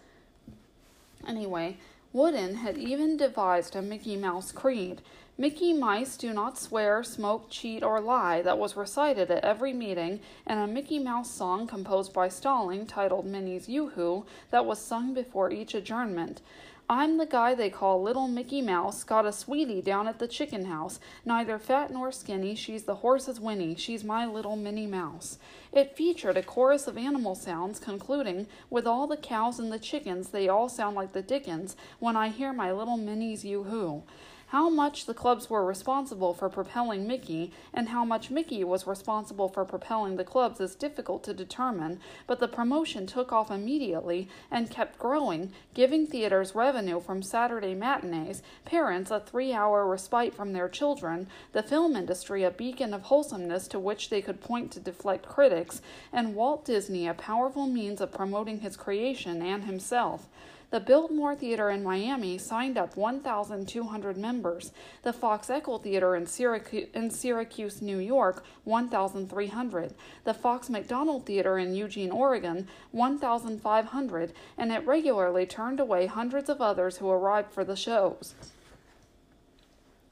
[1.27, 1.79] Anyway,
[2.17, 5.03] Woodin had even devised a Mickey Mouse creed.
[5.37, 10.21] Mickey mice do not swear, smoke, cheat, or lie that was recited at every meeting,
[10.47, 15.51] and a Mickey Mouse song composed by Stalling titled Minnie's Yoo-Hoo that was sung before
[15.51, 16.41] each adjournment.
[16.89, 20.67] I'm the guy they call Little Mickey Mouse, got a sweetie down at the chicken
[20.67, 21.01] house.
[21.25, 25.41] Neither fat nor skinny, she's the horse's whinny, she's my little Minnie Mouse.
[25.73, 30.29] It featured a chorus of animal sounds concluding, With all the cows and the chickens,
[30.29, 34.05] they all sound like the dickens when I hear my little Minnie's yoo-hoo.
[34.51, 39.49] How much the clubs were responsible for propelling Mickey and how much Mickey was responsible
[39.49, 44.71] for propelling the clubs is difficult to determine, but the promotion took off immediately and
[44.71, 50.69] kept growing, giving theaters revenue from Saturday matinees, parents a three hour respite from their
[50.69, 55.27] children, the film industry a beacon of wholesomeness to which they could point to deflect
[55.27, 55.83] critics,
[56.13, 60.29] and Walt Disney a powerful means of promoting his creation and himself.
[60.77, 64.73] The Biltmore Theater in Miami signed up 1,200 members.
[65.05, 69.95] The Fox Echo Theater in Syracuse, in Syracuse, New York, 1,300.
[70.25, 76.61] The Fox McDonald Theater in Eugene, Oregon, 1,500, and it regularly turned away hundreds of
[76.61, 78.35] others who arrived for the shows.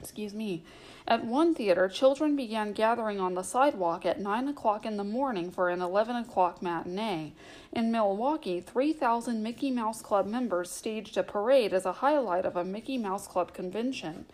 [0.01, 0.63] Excuse me.
[1.07, 5.51] At one theater, children began gathering on the sidewalk at 9 o'clock in the morning
[5.51, 7.33] for an 11 o'clock matinee.
[7.71, 12.63] In Milwaukee, 3,000 Mickey Mouse Club members staged a parade as a highlight of a
[12.63, 14.25] Mickey Mouse Club convention.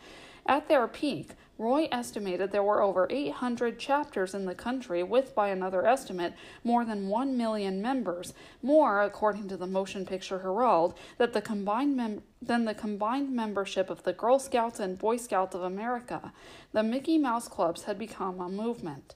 [0.45, 1.31] At their peak,
[1.61, 6.33] Roy estimated there were over 800 chapters in the country, with, by another estimate,
[6.63, 8.33] more than 1 million members,
[8.63, 13.91] more, according to the Motion Picture Herald, that the combined mem- than the combined membership
[13.91, 16.33] of the Girl Scouts and Boy Scouts of America.
[16.71, 19.13] The Mickey Mouse Clubs had become a movement.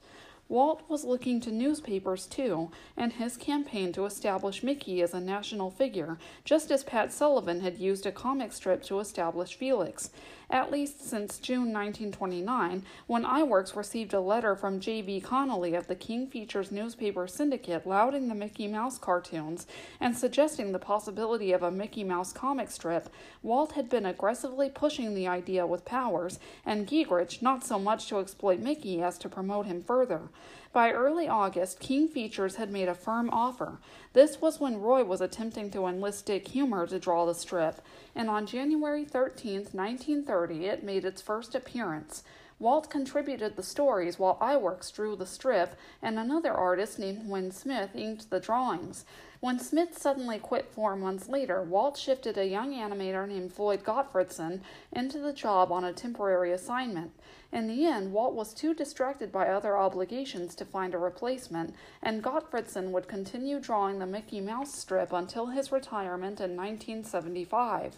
[0.48, 5.72] Walt was looking to newspapers too, and his campaign to establish Mickey as a national
[5.72, 10.12] figure, just as Pat Sullivan had used a comic strip to establish Felix
[10.50, 15.22] at least since June 1929, when Iwerks received a letter from J.B.
[15.22, 19.68] Connolly of the King Features newspaper syndicate lauding the Mickey Mouse cartoons
[20.00, 23.10] and suggesting the possibility of a Mickey Mouse comic strip,
[23.42, 28.20] Walt had been aggressively pushing the idea with Powers, and Giegerich not so much to
[28.20, 30.30] exploit Mickey as to promote him further.
[30.76, 33.80] By early August, King Features had made a firm offer.
[34.12, 37.80] This was when Roy was attempting to enlist Dick Huemer to draw the strip,
[38.14, 42.26] and on January 13, 1930, it made its first appearance.
[42.60, 47.96] Walt contributed the stories while Iwerks drew the strip, and another artist named Win Smith
[47.96, 49.06] inked the drawings.
[49.46, 54.62] When Smith suddenly quit four months later, Walt shifted a young animator named Floyd Gottfredson
[54.92, 57.12] into the job on a temporary assignment.
[57.52, 62.24] In the end, Walt was too distracted by other obligations to find a replacement, and
[62.24, 67.98] Gottfredson would continue drawing the Mickey Mouse strip until his retirement in 1975.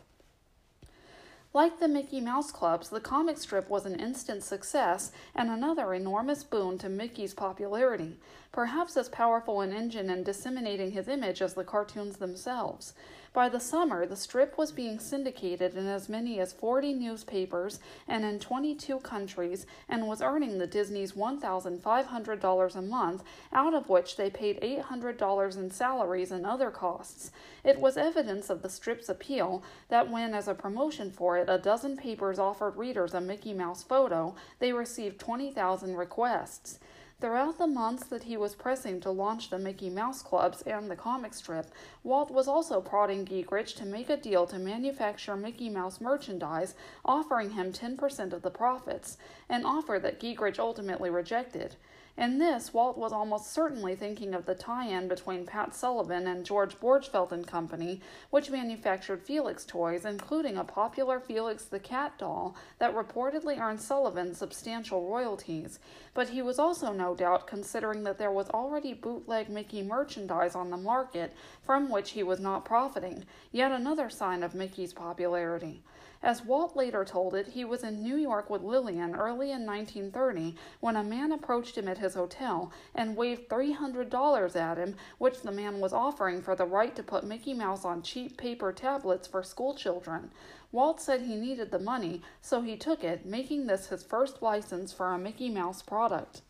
[1.54, 6.44] Like the Mickey Mouse Clubs, the comic strip was an instant success and another enormous
[6.44, 8.18] boon to Mickey's popularity,
[8.58, 12.96] perhaps as powerful an engine in disseminating his image as the cartoons themselves.
[13.32, 18.26] By the summer, the strip was being syndicated in as many as 40 newspapers and
[18.26, 24.32] in 22 countries and was earning the Disney's $1,500 a month, out of which they
[24.32, 27.30] paid $800 in salaries and other costs.
[27.64, 31.60] It was evidence of the strip's appeal that when, as a promotion for it, a
[31.60, 36.80] dozen papers offered readers a Mickey Mouse photo, they received 20,000 requests.
[37.20, 40.96] Throughout the months that he was pressing to launch the Mickey Mouse Clubs and the
[40.96, 41.66] comic strip,
[42.04, 47.50] Walt was also prodding Giegerich to make a deal to manufacture Mickey Mouse merchandise, offering
[47.50, 49.18] him 10% of the profits,
[49.50, 51.76] an offer that Giegerich ultimately rejected.
[52.18, 56.80] In this, Walt was almost certainly thinking of the tie-in between Pat Sullivan and George
[56.80, 58.02] Borgfeldt and Company,
[58.32, 64.34] which manufactured Felix toys, including a popular Felix the Cat doll that reportedly earned Sullivan
[64.34, 65.78] substantial royalties.
[66.16, 70.72] But he was also no doubt considering that there was already bootleg Mickey merchandise on
[70.72, 75.84] the market from which he was not profiting, yet another sign of Mickey's popularity.
[76.24, 80.56] As Walt later told it, he was in New York with Lillian early in 1930
[80.80, 85.52] when a man approached him at his hotel and waved $300 at him, which the
[85.52, 89.44] man was offering for the right to put Mickey Mouse on cheap paper tablets for
[89.44, 90.32] schoolchildren.
[90.72, 94.92] Walt said he needed the money, so he took it, making this his first license
[94.92, 96.42] for a Mickey Mouse product.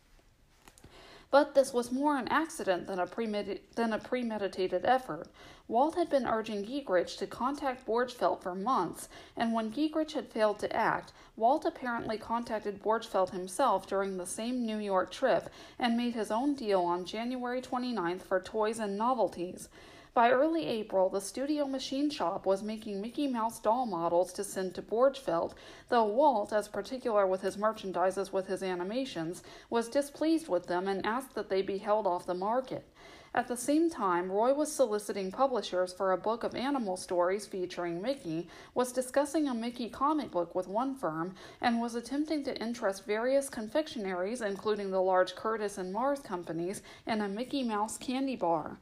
[1.30, 5.28] But this was more an accident than a premeditated effort.
[5.70, 10.58] Walt had been urging Giegerich to contact Borgfeldt for months, and when Giegerich had failed
[10.60, 16.14] to act, Walt apparently contacted Borgfeldt himself during the same New York trip and made
[16.14, 19.68] his own deal on January 29th for toys and novelties.
[20.14, 24.74] By early April, the Studio Machine Shop was making Mickey Mouse doll models to send
[24.74, 25.52] to Borgfeldt,
[25.90, 30.88] though Walt, as particular with his merchandise as with his animations, was displeased with them
[30.88, 32.88] and asked that they be held off the market.
[33.34, 38.00] At the same time, Roy was soliciting publishers for a book of animal stories featuring
[38.00, 43.04] Mickey, was discussing a Mickey comic book with one firm, and was attempting to interest
[43.06, 48.78] various confectionaries, including the large Curtis and Mars companies, in a Mickey Mouse candy bar.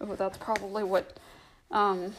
[0.00, 1.18] Oh, that's probably what
[1.70, 2.12] um,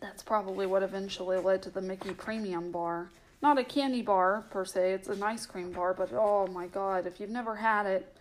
[0.00, 3.10] that's probably what eventually led to the Mickey Premium Bar.
[3.40, 7.06] Not a candy bar per se, it's an ice cream bar, but oh my god,
[7.06, 8.16] if you've never had it,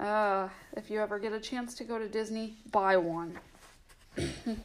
[0.00, 3.38] uh, if you ever get a chance to go to Disney, buy one.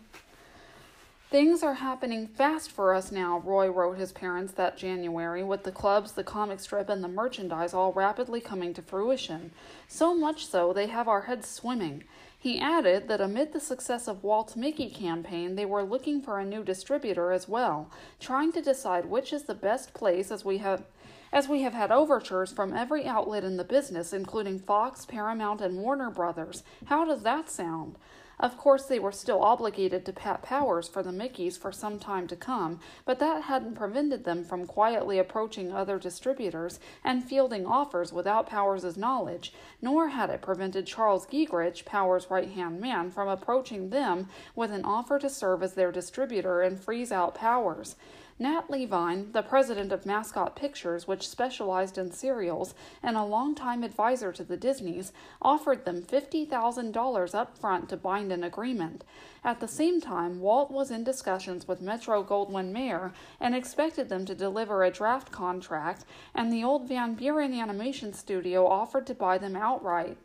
[1.29, 5.71] Things are happening fast for us now, Roy wrote his parents that January, with the
[5.71, 9.51] clubs, the comic strip, and the merchandise all rapidly coming to fruition.
[9.87, 12.05] So much so, they have our heads swimming.
[12.37, 16.45] He added that amid the success of Walt's Mickey campaign, they were looking for a
[16.45, 20.83] new distributor as well, trying to decide which is the best place as we have
[21.33, 25.77] as we have had overtures from every outlet in the business, including Fox, Paramount, and
[25.77, 26.63] Warner Brothers.
[26.85, 27.97] How does that sound?
[28.39, 32.27] Of course, they were still obligated to Pat Powers for the Mickeys for some time
[32.27, 38.11] to come, but that hadn't prevented them from quietly approaching other distributors and fielding offers
[38.11, 43.89] without Powers' knowledge, nor had it prevented Charles Giegerich, Powers' right hand man, from approaching
[43.89, 47.95] them with an offer to serve as their distributor and freeze out Powers.
[48.37, 54.33] Nat Levine, the president of Mascot Pictures, which specialized in serials and a longtime advisor
[54.33, 59.05] to the Disneys, offered them $50,000 up front to bind an agreement.
[59.41, 64.25] At the same time, Walt was in discussions with Metro Goldwyn Mayer and expected them
[64.25, 69.37] to deliver a draft contract, and the old Van Buren Animation Studio offered to buy
[69.37, 70.17] them outright.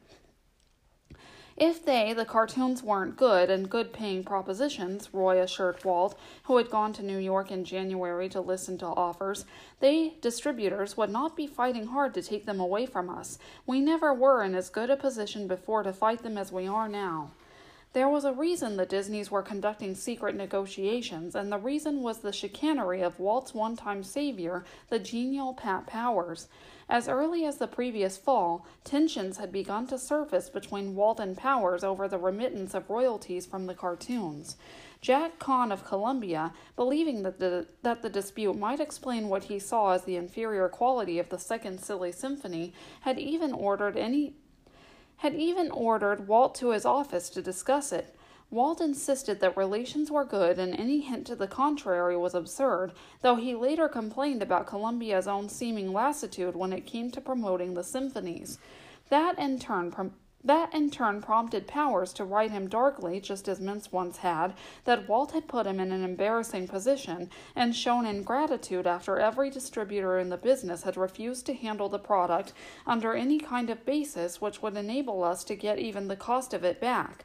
[1.61, 6.71] If they, the cartoons, weren't good and good paying propositions, Roy assured Walt, who had
[6.71, 9.45] gone to New York in January to listen to offers,
[9.79, 13.39] they, distributors, would not be fighting hard to take them away from us.
[13.67, 16.89] We never were in as good a position before to fight them as we are
[16.89, 17.33] now.
[17.93, 22.33] There was a reason the Disneys were conducting secret negotiations, and the reason was the
[22.33, 26.49] chicanery of Walt's one time savior, the genial Pat Powers.
[26.91, 31.85] As early as the previous fall, tensions had begun to surface between Walt and Powers
[31.85, 34.57] over the remittance of royalties from the cartoons.
[35.01, 39.93] Jack Cohn of Columbia, believing that the, that the dispute might explain what he saw
[39.93, 44.35] as the inferior quality of the Second Silly Symphony, had even ordered any
[45.19, 48.17] had even ordered Walt to his office to discuss it.
[48.53, 52.93] Walt insisted that relations were good and any hint to the contrary was absurd,
[53.23, 57.85] though he later complained about Columbia's own seeming lassitude when it came to promoting the
[57.85, 58.59] symphonies.
[59.09, 63.61] That in turn prom- that in turn prompted Powers to write him darkly, just as
[63.61, 68.87] Mintz once had, that Walt had put him in an embarrassing position and shown ingratitude
[68.87, 72.53] after every distributor in the business had refused to handle the product
[72.87, 76.65] under any kind of basis which would enable us to get even the cost of
[76.65, 77.25] it back.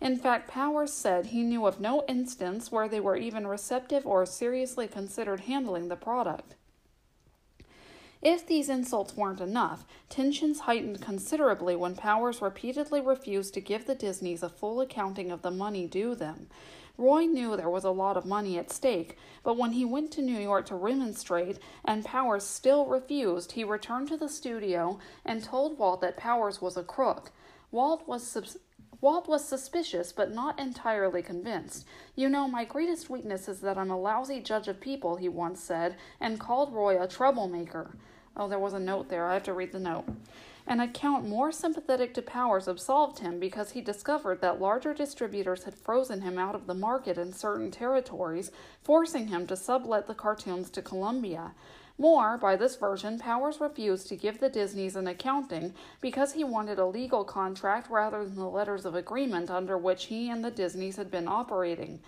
[0.00, 4.26] In fact, Powers said he knew of no instance where they were even receptive or
[4.26, 6.54] seriously considered handling the product.
[8.22, 13.94] If these insults weren't enough, tensions heightened considerably when Powers repeatedly refused to give the
[13.94, 16.48] Disneys a full accounting of the money due them.
[16.98, 20.22] Roy knew there was a lot of money at stake, but when he went to
[20.22, 25.78] New York to remonstrate and Powers still refused, he returned to the studio and told
[25.78, 27.30] Walt that Powers was a crook.
[27.70, 28.56] Walt was subs-
[29.00, 31.86] Walt was suspicious, but not entirely convinced.
[32.14, 35.60] You know, my greatest weakness is that I'm a lousy judge of people, he once
[35.60, 37.90] said, and called Roy a troublemaker.
[38.36, 39.26] Oh, there was a note there.
[39.26, 40.04] I have to read the note.
[40.66, 45.74] An account more sympathetic to Powers absolved him because he discovered that larger distributors had
[45.74, 48.50] frozen him out of the market in certain territories,
[48.82, 51.52] forcing him to sublet the cartoons to Columbia.
[51.98, 56.78] More, by this version, Powers refused to give the Disneys an accounting because he wanted
[56.78, 60.96] a legal contract rather than the letters of agreement under which he and the Disneys
[60.96, 62.00] had been operating.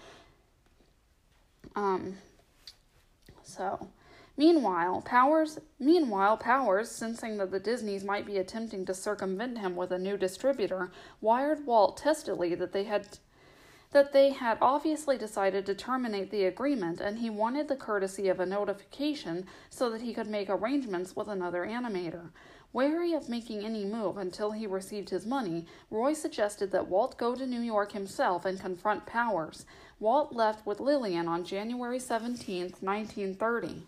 [1.74, 2.18] Um,
[3.43, 3.89] so,
[4.36, 9.91] meanwhile, Powers, meanwhile, Powers, sensing that the Disneys might be attempting to circumvent him with
[9.91, 10.91] a new distributor,
[11.22, 13.18] wired Walt testily that they had
[13.91, 18.39] that they had obviously decided to terminate the agreement and he wanted the courtesy of
[18.39, 22.30] a notification so that he could make arrangements with another animator.
[22.70, 27.34] Wary of making any move until he received his money, Roy suggested that Walt go
[27.34, 29.64] to New York himself and confront Powers.
[29.99, 33.86] Walt left with Lillian on January 17, 1930.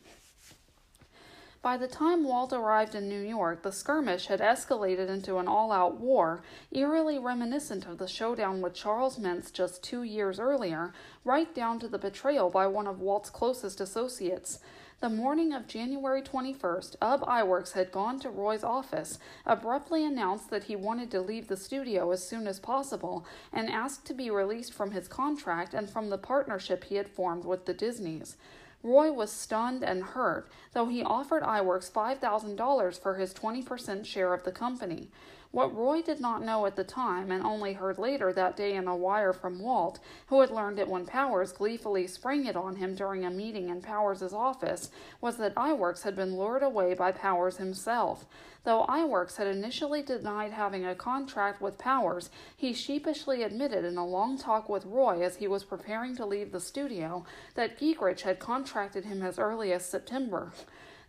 [1.63, 5.73] By the time Walt arrived in New York, the skirmish had escalated into an all
[5.73, 6.43] out war,
[6.73, 11.89] eerily reminiscent of the showdown with Charles Mintz just two years earlier, right down to
[11.89, 14.61] the betrayal by one of Walt's closest associates.
[15.01, 20.65] The morning of January 21st, Ub Iwerks had gone to Roy's office, abruptly announced that
[20.65, 24.73] he wanted to leave the studio as soon as possible, and asked to be released
[24.73, 28.39] from his contract and from the partnership he had formed with the Disneys.
[28.83, 34.45] Roy was stunned and hurt, though he offered Iwerks $5,000 for his 20% share of
[34.45, 35.09] the company.
[35.53, 38.87] What Roy did not know at the time, and only heard later that day in
[38.87, 39.99] a wire from Walt,
[40.29, 43.83] who had learned it when Powers gleefully sprang it on him during a meeting in
[43.83, 44.91] Powers' office,
[45.21, 48.27] was that Iwerks had been lured away by Powers himself.
[48.63, 54.07] Though Iwerks had initially denied having a contract with Powers, he sheepishly admitted in a
[54.07, 57.25] long talk with Roy as he was preparing to leave the studio
[57.57, 60.53] that Giegerich had contracted him as early as September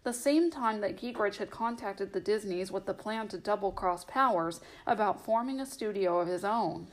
[0.03, 4.03] the same time that Giegerich had contacted the Disneys with the plan to double cross
[4.05, 6.87] Powers about forming a studio of his own.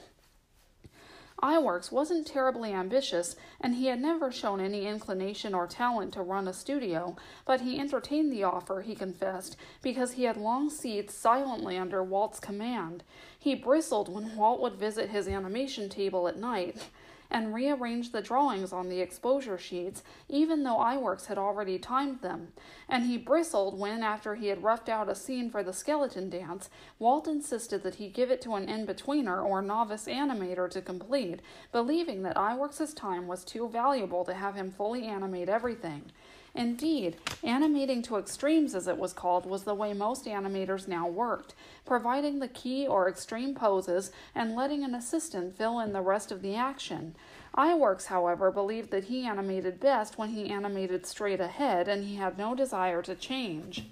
[1.42, 6.48] Iwerks wasn't terribly ambitious, and he had never shown any inclination or talent to run
[6.48, 11.78] a studio, but he entertained the offer, he confessed, because he had long seats silently
[11.78, 13.04] under Walt's command.
[13.38, 16.88] He bristled when Walt would visit his animation table at night
[17.30, 22.48] and rearranged the drawings on the exposure sheets, even though Iwerks had already timed them.
[22.88, 26.70] And he bristled when, after he had roughed out a scene for the skeleton dance,
[26.98, 31.40] Walt insisted that he give it to an in betweener or novice animator to complete,
[31.72, 36.10] believing that Iwerks's time was too valuable to have him fully animate everything.
[36.54, 41.54] Indeed, animating to extremes, as it was called, was the way most animators now worked,
[41.84, 46.42] providing the key or extreme poses and letting an assistant fill in the rest of
[46.42, 47.14] the action.
[47.56, 52.38] Iwerks, however, believed that he animated best when he animated straight ahead and he had
[52.38, 53.86] no desire to change.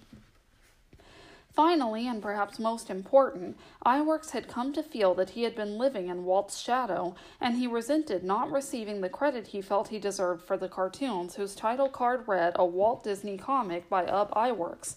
[1.57, 6.09] Finally, and perhaps most important, Iwerks had come to feel that he had been living
[6.09, 10.59] in Walt's shadow, and he resented not receiving the credit he felt he deserved for
[10.59, 14.97] the cartoons whose title card read A Walt Disney Comic by Ub Iwerks.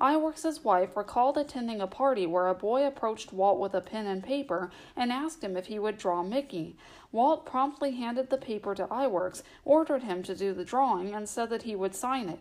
[0.00, 4.24] Iwerks's wife recalled attending a party where a boy approached Walt with a pen and
[4.24, 6.74] paper and asked him if he would draw Mickey.
[7.12, 11.50] Walt promptly handed the paper to Iwerks, ordered him to do the drawing, and said
[11.50, 12.38] that he would sign it.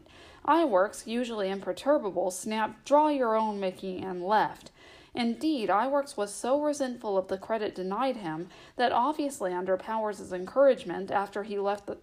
[0.48, 4.72] Iwerks, usually imperturbable, snapped, Draw your own, Mickey, and left.
[5.14, 11.12] Indeed, Iwerks was so resentful of the credit denied him that obviously under Powers's encouragement
[11.12, 11.98] after he left the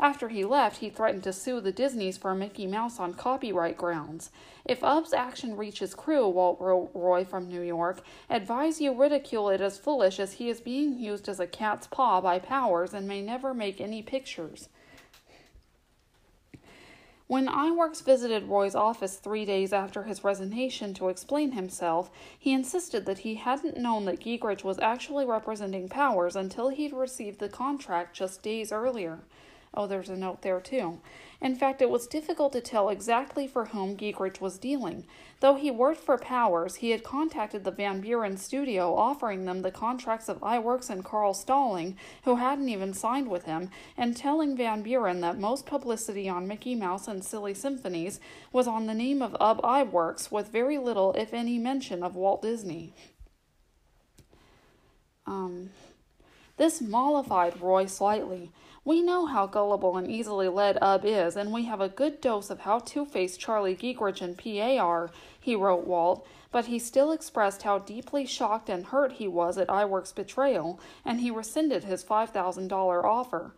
[0.00, 4.30] after he left, he threatened to sue the Disneys for Mickey Mouse on copyright grounds.
[4.64, 9.78] If Ub's action reaches crew, Walt Roy from New York, advise you ridicule it as
[9.78, 13.54] foolish as he is being used as a cat's paw by Powers and may never
[13.54, 14.68] make any pictures.
[17.26, 23.06] When Iwerks visited Roy's office three days after his resignation to explain himself, he insisted
[23.06, 28.14] that he hadn't known that Giegerich was actually representing Powers until he'd received the contract
[28.14, 29.20] just days earlier.
[29.76, 31.00] Oh, there's a note there too.
[31.40, 35.04] In fact, it was difficult to tell exactly for whom Giegerich was dealing.
[35.40, 39.72] Though he worked for Powers, he had contacted the Van Buren studio offering them the
[39.72, 44.82] contracts of Iwerks and Carl Stalling, who hadn't even signed with him, and telling Van
[44.82, 48.20] Buren that most publicity on Mickey Mouse and Silly Symphonies
[48.52, 52.42] was on the name of Ub Iwerks, with very little, if any, mention of Walt
[52.42, 52.94] Disney.
[55.26, 55.70] Um,
[56.56, 58.52] this mollified Roy slightly.
[58.86, 62.50] We know how gullible and easily led Ub is, and we have a good dose
[62.50, 64.78] of how two faced Charlie Giegerich and P.A.
[64.78, 65.10] are,
[65.40, 69.68] he wrote Walt, but he still expressed how deeply shocked and hurt he was at
[69.68, 73.54] Iwerks' betrayal, and he rescinded his $5,000 offer.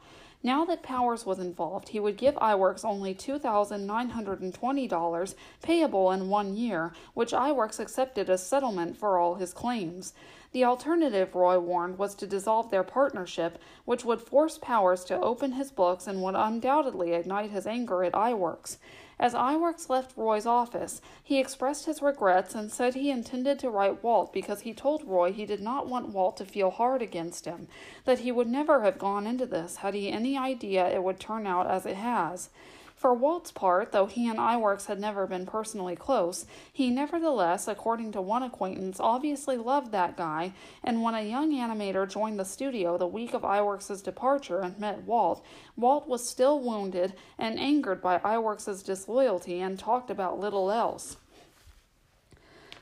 [0.47, 6.92] Now that Powers was involved, he would give Iwerks only $2,920 payable in one year,
[7.14, 10.14] which Iwerks accepted as settlement for all his claims.
[10.53, 15.51] The alternative, Roy warned, was to dissolve their partnership, which would force Powers to open
[15.51, 18.76] his books and would undoubtedly ignite his anger at Iwerks.
[19.18, 24.02] As Iwerks left Roy's office, he expressed his regrets and said he intended to write
[24.02, 27.66] Walt because he told Roy he did not want Walt to feel hard against him,
[28.04, 31.46] that he would never have gone into this had he any idea it would turn
[31.46, 32.50] out as it has.
[32.97, 38.12] For Walt's part, though he and Iwerks had never been personally close, he nevertheless, according
[38.12, 42.97] to one acquaintance, obviously loved that guy, and when a young animator joined the studio
[42.97, 45.44] the week of Iwerks's departure and met Walt,
[45.76, 51.18] Walt was still wounded and angered by Iwerks's disloyalty and talked about little else.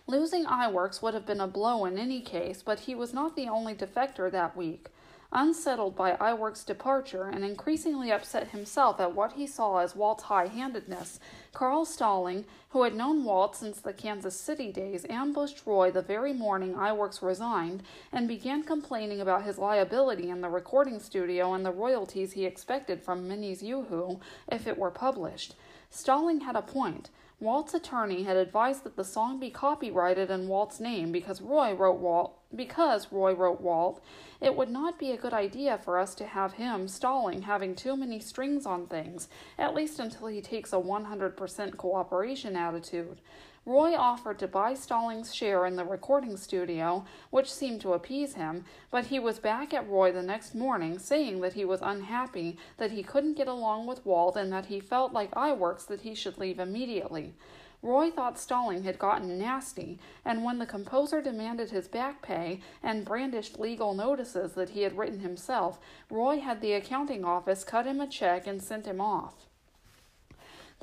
[0.06, 3.48] Losing Iwerks would have been a blow in any case, but he was not the
[3.48, 4.86] only defector that week.
[5.36, 10.46] Unsettled by Iwerks' departure and increasingly upset himself at what he saw as Walt's high
[10.46, 11.18] handedness,
[11.52, 16.32] Carl Stalling, who had known Walt since the Kansas City days, ambushed Roy the very
[16.32, 17.82] morning Iwerks resigned
[18.12, 23.02] and began complaining about his liability in the recording studio and the royalties he expected
[23.02, 24.20] from Minnie's Yoo-Hoo
[24.52, 25.56] if it were published.
[25.90, 27.10] Stalling had a point.
[27.44, 31.98] Walt's attorney had advised that the song be copyrighted in Walt's name because Roy wrote
[31.98, 34.02] Walt because Roy wrote Walt,
[34.40, 37.96] it would not be a good idea for us to have him stalling having too
[37.96, 39.28] many strings on things,
[39.58, 43.20] at least until he takes a 100% cooperation attitude.
[43.66, 48.66] Roy offered to buy Stalling's share in the recording studio, which seemed to appease him,
[48.90, 52.90] but he was back at Roy the next morning saying that he was unhappy, that
[52.90, 56.36] he couldn't get along with Walt, and that he felt like Iwerks that he should
[56.36, 57.32] leave immediately.
[57.80, 63.04] Roy thought Stalling had gotten nasty, and when the composer demanded his back pay and
[63.04, 65.78] brandished legal notices that he had written himself,
[66.10, 69.46] Roy had the accounting office cut him a check and sent him off.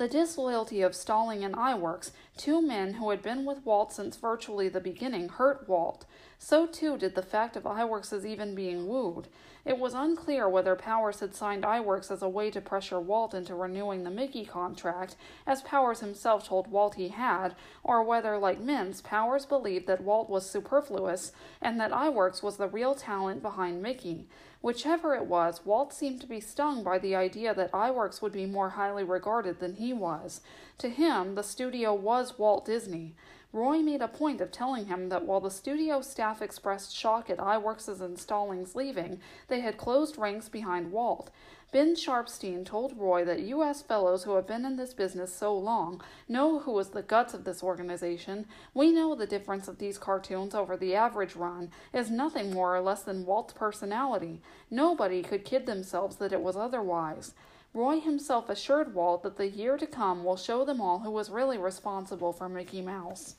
[0.02, 4.68] The disloyalty of Stalling and Iwerks, two men who had been with Walt since virtually
[4.68, 6.06] the beginning, hurt Walt.
[6.44, 9.28] So too did the fact of Iwerks's even being wooed.
[9.64, 13.54] It was unclear whether Powers had signed Iwerks as a way to pressure Walt into
[13.54, 15.14] renewing the Mickey contract,
[15.46, 20.28] as Powers himself told Walt he had, or whether, like Mintz, Powers believed that Walt
[20.28, 21.30] was superfluous
[21.60, 24.26] and that Iwerks was the real talent behind Mickey.
[24.62, 28.46] Whichever it was, Walt seemed to be stung by the idea that Iwerks would be
[28.46, 30.40] more highly regarded than he was.
[30.78, 33.14] To him, the studio was Walt Disney.
[33.54, 37.36] Roy made a point of telling him that while the studio staff expressed shock at
[37.36, 41.30] Iwerks' and Stallings leaving, they had closed ranks behind Walt.
[41.70, 43.82] Ben Sharpsteen told Roy that U.S.
[43.82, 47.44] fellows who have been in this business so long know who is the guts of
[47.44, 48.46] this organization.
[48.72, 52.80] We know the difference of these cartoons over the average run is nothing more or
[52.80, 54.40] less than Walt's personality.
[54.70, 57.34] Nobody could kid themselves that it was otherwise.
[57.74, 61.28] Roy himself assured Walt that the year to come will show them all who was
[61.28, 63.36] really responsible for Mickey Mouse.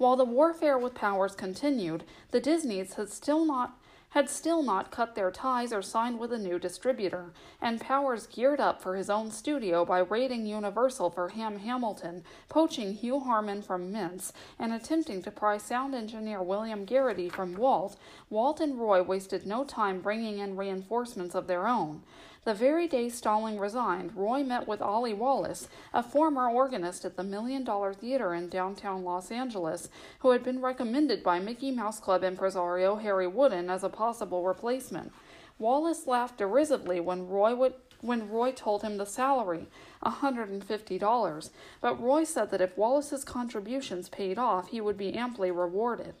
[0.00, 3.78] While the warfare with Powers continued, the Disneys had still not
[4.08, 8.60] had still not cut their ties or signed with a new distributor, and Powers geared
[8.60, 13.92] up for his own studio by raiding Universal for Ham Hamilton, poaching Hugh Harman from
[13.92, 17.98] Mintz, and attempting to pry sound engineer William Garity from Walt.
[18.30, 22.02] Walt and Roy wasted no time bringing in reinforcements of their own.
[22.44, 27.22] The very day Stalling resigned, Roy met with Ollie Wallace, a former organist at the
[27.22, 32.24] Million Dollar Theater in downtown Los Angeles, who had been recommended by Mickey Mouse Club
[32.24, 35.12] impresario Harry Woodin as a possible replacement.
[35.58, 39.66] Wallace laughed derisively when Roy would when Roy told him the salary,
[40.02, 41.50] $150,
[41.82, 46.14] but Roy said that if Wallace's contributions paid off, he would be amply rewarded.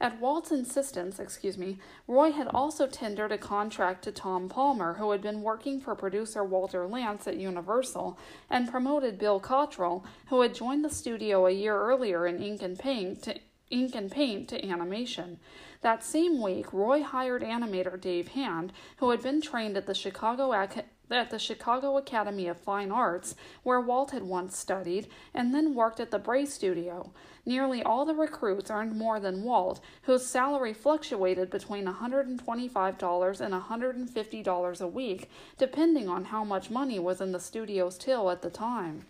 [0.00, 5.10] At Walt's insistence, excuse me, Roy had also tendered a contract to Tom Palmer, who
[5.10, 8.16] had been working for producer Walter Lantz at Universal,
[8.48, 12.78] and promoted Bill Cottrell, who had joined the studio a year earlier in Ink and
[12.78, 13.40] Paint to,
[13.70, 15.40] ink and paint to animation.
[15.80, 20.54] That same week, Roy hired animator Dave Hand, who had been trained at the Chicago
[20.54, 25.74] Ac- at the Chicago Academy of Fine Arts, where Walt had once studied, and then
[25.74, 27.12] worked at the Bray Studio.
[27.46, 34.80] Nearly all the recruits earned more than Walt, whose salary fluctuated between $125 and $150
[34.80, 39.06] a week, depending on how much money was in the studio's till at the time.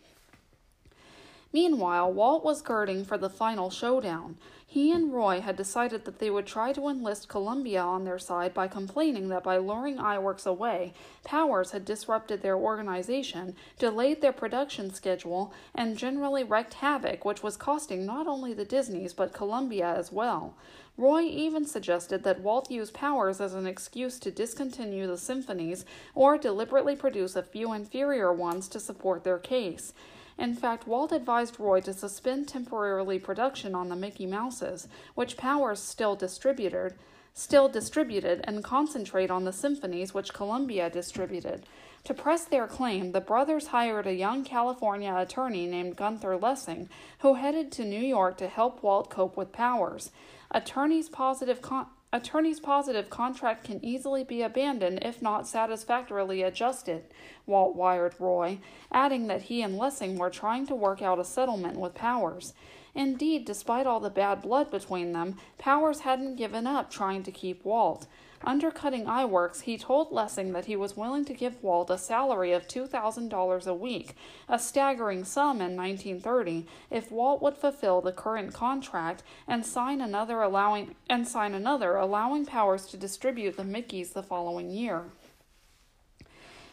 [1.52, 4.36] Meanwhile, Walt was girding for the final showdown.
[4.66, 8.52] He and Roy had decided that they would try to enlist Columbia on their side
[8.52, 10.92] by complaining that by luring Iwerks away,
[11.24, 17.56] Powers had disrupted their organization, delayed their production schedule, and generally wreaked havoc, which was
[17.56, 20.54] costing not only the Disneys but Columbia as well.
[20.98, 26.36] Roy even suggested that Walt use Powers as an excuse to discontinue the symphonies or
[26.36, 29.94] deliberately produce a few inferior ones to support their case.
[30.38, 34.86] In fact, Walt advised Roy to suspend temporarily production on the Mickey Mouses,
[35.16, 36.94] which Powers still distributed,
[37.34, 41.66] still distributed, and concentrate on the symphonies which Columbia distributed.
[42.04, 47.34] To press their claim, the brothers hired a young California attorney named Gunther Lessing, who
[47.34, 50.12] headed to New York to help Walt cope with Powers.
[50.52, 57.04] Attorney's positive con- Attorney's positive contract can easily be abandoned if not satisfactorily adjusted,
[57.44, 61.78] Walt wired Roy, adding that he and Lessing were trying to work out a settlement
[61.78, 62.54] with Powers.
[62.94, 67.62] Indeed, despite all the bad blood between them, Powers hadn't given up trying to keep
[67.62, 68.06] Walt.
[68.44, 72.68] Undercutting Iwerks, he told Lessing that he was willing to give Walt a salary of
[72.68, 74.14] $2,000 a week,
[74.48, 80.40] a staggering sum in 1930, if Walt would fulfill the current contract and sign another
[80.40, 85.06] allowing and sign another allowing Powers to distribute the Mickeys the following year.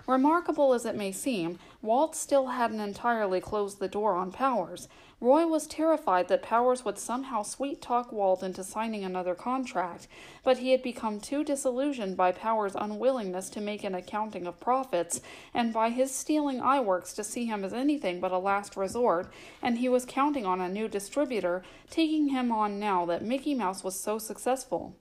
[0.08, 4.88] Remarkable as it may seem, Walt still hadn't entirely closed the door on Powers.
[5.26, 10.08] Roy was terrified that Powers would somehow sweet talk Walt into signing another contract,
[10.44, 15.22] but he had become too disillusioned by Powers' unwillingness to make an accounting of profits,
[15.52, 19.80] and by his stealing Iwerks to see him as anything but a last resort, and
[19.80, 24.00] he was counting on a new distributor, taking him on now that Mickey Mouse was
[24.00, 24.96] so successful.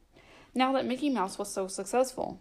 [0.55, 2.41] Now that Mickey Mouse was so successful.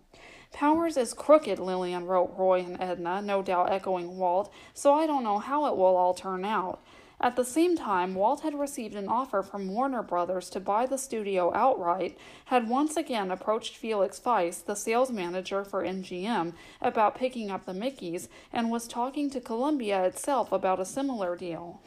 [0.54, 5.26] Powers is crooked, Lillian wrote Roy and Edna, no doubt echoing Walt, so I don't
[5.26, 6.82] know how it will all turn out.
[7.24, 10.98] At the same time, Walt had received an offer from Warner Brothers to buy the
[10.98, 12.18] studio outright,
[12.48, 16.52] had once again approached Felix Weiss, the sales manager for MGM,
[16.82, 21.80] about picking up the Mickeys, and was talking to Columbia itself about a similar deal.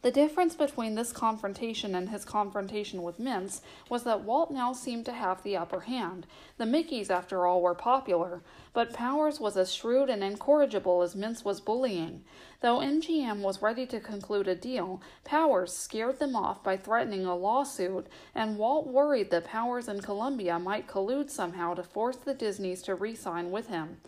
[0.00, 5.04] The difference between this confrontation and his confrontation with Mintz was that Walt now seemed
[5.06, 6.24] to have the upper hand.
[6.56, 8.42] The Mickeys, after all, were popular,
[8.72, 12.22] but Powers was as shrewd and incorrigible as Mintz was bullying.
[12.60, 17.34] Though MGM was ready to conclude a deal, Powers scared them off by threatening a
[17.34, 22.82] lawsuit, and Walt worried that Powers and Columbia might collude somehow to force the Disneys
[22.82, 24.00] to re sign with him.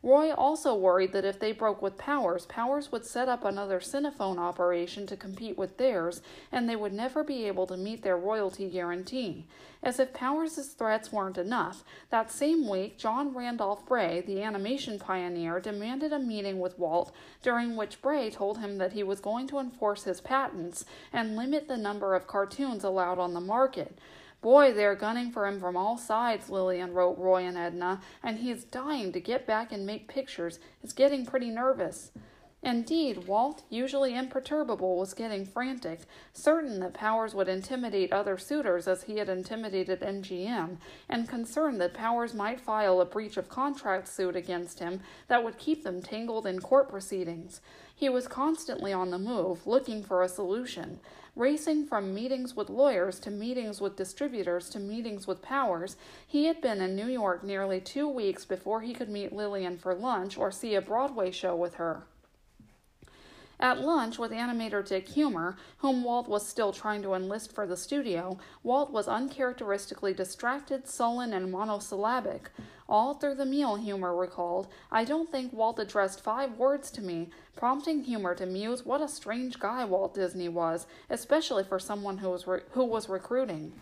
[0.00, 4.38] Roy also worried that if they broke with Powers, Powers would set up another Cinephone
[4.38, 6.22] operation to compete with theirs,
[6.52, 9.44] and they would never be able to meet their royalty guarantee.
[9.82, 15.58] As if Powers' threats weren't enough, that same week, John Randolph Bray, the animation pioneer,
[15.58, 19.58] demanded a meeting with Walt, during which Bray told him that he was going to
[19.58, 23.98] enforce his patents and limit the number of cartoons allowed on the market.
[24.40, 28.50] Boy, they're gunning for him from all sides, Lillian wrote Roy and Edna, and he
[28.50, 30.60] is dying to get back and make pictures.
[30.82, 32.12] Is getting pretty nervous.
[32.62, 36.00] Indeed, Walt, usually imperturbable, was getting frantic,
[36.32, 40.78] certain that Powers would intimidate other suitors as he had intimidated MGM,
[41.08, 45.56] and concerned that Powers might file a breach of contract suit against him that would
[45.56, 47.60] keep them tangled in court proceedings.
[47.94, 50.98] He was constantly on the move, looking for a solution.
[51.38, 56.60] Racing from meetings with lawyers to meetings with distributors to meetings with powers, he had
[56.60, 60.50] been in New York nearly two weeks before he could meet Lillian for lunch or
[60.50, 62.02] see a Broadway show with her.
[63.60, 67.76] At lunch with animator Dick Huemer, whom Walt was still trying to enlist for the
[67.76, 72.50] studio, Walt was uncharacteristically distracted, sullen, and monosyllabic.
[72.88, 77.28] All through the meal, Huemer recalled, I don't think Walt addressed five words to me,
[77.54, 82.30] prompting Huemer to muse what a strange guy Walt Disney was, especially for someone who
[82.30, 83.74] was, re- who was recruiting.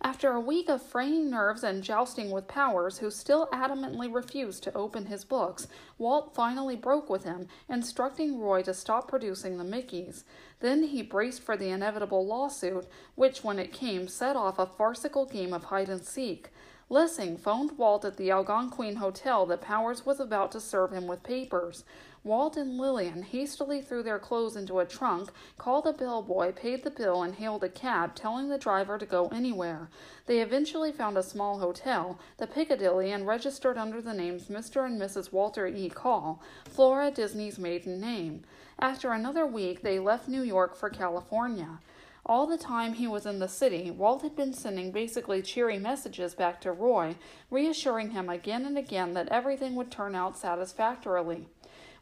[0.00, 4.74] After a week of fraying nerves and jousting with Powers, who still adamantly refused to
[4.74, 5.66] open his books,
[5.98, 10.22] Walt finally broke with him, instructing Roy to stop producing the Mickeys.
[10.60, 15.26] Then he braced for the inevitable lawsuit, which, when it came, set off a farcical
[15.26, 16.50] game of hide and seek.
[16.90, 21.22] Lessing phoned Walt at the Algonquin Hotel that Powers was about to serve him with
[21.22, 21.84] papers.
[22.24, 26.90] Walt and Lillian hastily threw their clothes into a trunk, called a bellboy, paid the
[26.90, 29.90] bill, and hailed a cab, telling the driver to go anywhere.
[30.24, 34.86] They eventually found a small hotel, the Piccadilly, and registered under the names Mr.
[34.86, 35.30] and Mrs.
[35.30, 35.90] Walter E.
[35.90, 38.44] Call, Flora Disney's maiden name.
[38.78, 41.80] After another week, they left New York for California.
[42.28, 46.34] All the time he was in the city, Walt had been sending basically cheery messages
[46.34, 47.16] back to Roy,
[47.50, 51.46] reassuring him again and again that everything would turn out satisfactorily.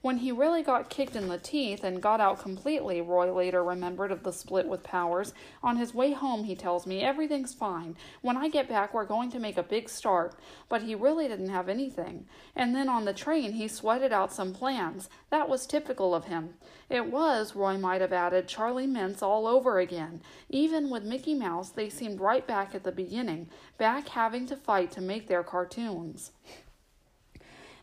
[0.06, 4.12] When he really got kicked in the teeth and got out completely, Roy later remembered
[4.12, 5.34] of the split with Powers.
[5.64, 7.96] On his way home, he tells me, everything's fine.
[8.22, 10.36] When I get back, we're going to make a big start.
[10.68, 12.26] But he really didn't have anything.
[12.54, 15.10] And then on the train, he sweated out some plans.
[15.30, 16.50] That was typical of him.
[16.88, 20.22] It was, Roy might have added, Charlie Mintz all over again.
[20.48, 24.92] Even with Mickey Mouse, they seemed right back at the beginning, back having to fight
[24.92, 26.30] to make their cartoons.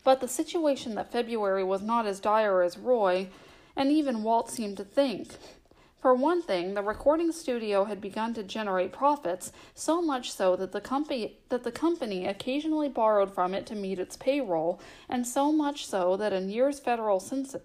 [0.03, 3.29] But the situation that February was not as dire as Roy
[3.75, 5.29] and even Walt seemed to think.
[6.01, 10.73] For one thing, the recording studio had begun to generate profits, so much so that
[10.73, 15.53] the company that the company occasionally borrowed from it to meet its payroll, and so
[15.53, 17.61] much so that in year's federal census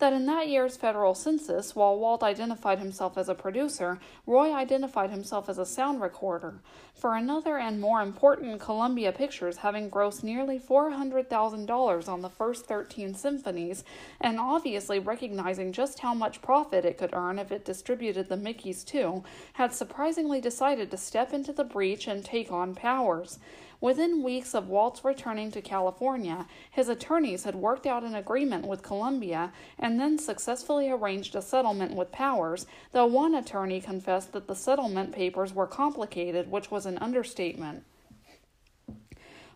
[0.00, 5.10] that in that year's federal census, while Walt identified himself as a producer, Roy identified
[5.10, 6.60] himself as a sound recorder.
[6.94, 13.14] For another and more important, Columbia Pictures, having grossed nearly $400,000 on the first 13
[13.14, 13.84] symphonies,
[14.20, 18.84] and obviously recognizing just how much profit it could earn if it distributed the Mickeys
[18.84, 19.22] too,
[19.54, 23.38] had surprisingly decided to step into the breach and take on Powers.
[23.80, 28.82] Within weeks of Walt's returning to California, his attorneys had worked out an agreement with
[28.82, 34.54] Columbia and then successfully arranged a settlement with Powers, though one attorney confessed that the
[34.54, 37.84] settlement papers were complicated, which was an understatement.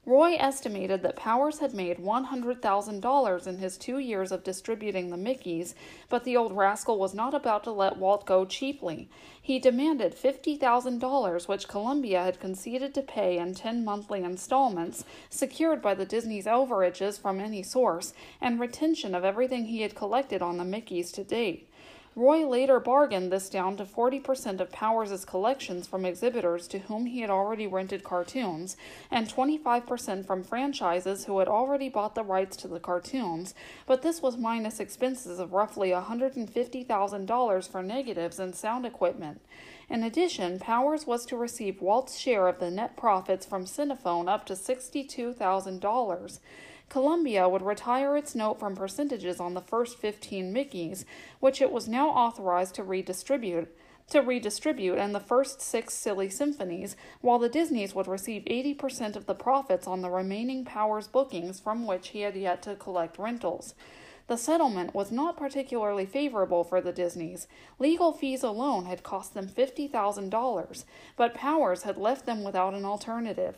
[0.06, 5.74] Roy estimated that Powers had made $100,000 in his two years of distributing the Mickeys,
[6.10, 9.08] but the old rascal was not about to let Walt go cheaply.
[9.40, 15.94] He demanded $50,000, which Columbia had conceded to pay in 10 monthly installments, secured by
[15.94, 20.64] the Disney's overages from any source, and retention of everything he had collected on the
[20.64, 21.70] Mickeys to date.
[22.16, 27.22] Roy later bargained this down to 40% of Powers' collections from exhibitors to whom he
[27.22, 28.76] had already rented cartoons,
[29.10, 33.52] and 25% from franchises who had already bought the rights to the cartoons,
[33.86, 39.40] but this was minus expenses of roughly $150,000 for negatives and sound equipment.
[39.90, 44.46] In addition, Powers was to receive Walt's share of the net profits from Cinephone up
[44.46, 46.38] to $62,000.
[46.88, 51.04] Columbia would retire its note from percentages on the first 15 Mickeys,
[51.40, 53.68] which it was now authorized to redistribute
[54.08, 59.26] to redistribute and the first six silly symphonies, while the Disneys would receive 80% of
[59.26, 63.74] the profits on the remaining Powers bookings from which he had yet to collect rentals.
[64.26, 67.46] The settlement was not particularly favorable for the Disneys.
[67.78, 70.84] Legal fees alone had cost them $50,000,
[71.16, 73.56] but Powers had left them without an alternative.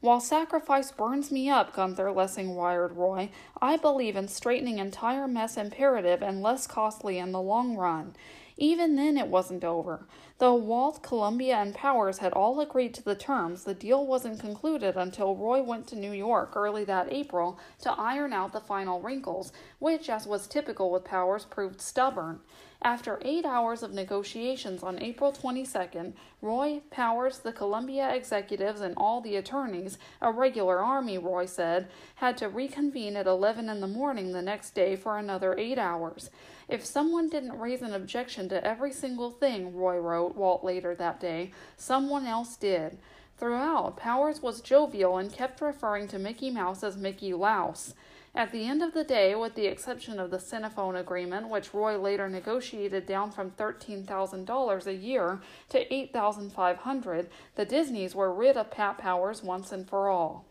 [0.00, 3.30] While sacrifice burns me up, Gunther Lessing wired Roy,
[3.62, 8.14] I believe in straightening entire mess imperative and less costly in the long run.
[8.58, 10.06] Even then, it wasn't over.
[10.38, 14.96] Though Walt, Columbia, and Powers had all agreed to the terms, the deal wasn't concluded
[14.96, 19.52] until Roy went to New York early that April to iron out the final wrinkles,
[19.78, 22.40] which, as was typical with Powers, proved stubborn.
[22.82, 26.12] After eight hours of negotiations on April 22nd,
[26.42, 32.36] Roy, Powers, the Columbia executives, and all the attorneys, a regular army, Roy said, had
[32.38, 36.30] to reconvene at 11 in the morning the next day for another eight hours.
[36.68, 41.18] If someone didn't raise an objection to every single thing, Roy wrote Walt later that
[41.18, 42.98] day, someone else did.
[43.38, 47.94] Throughout, Powers was jovial and kept referring to Mickey Mouse as Mickey Louse.
[48.36, 51.96] At the end of the day, with the exception of the Cinephone agreement, which Roy
[51.96, 58.98] later negotiated down from $13,000 a year to 8,500, the Disneys were rid of Pat
[58.98, 60.44] Powers once and for all.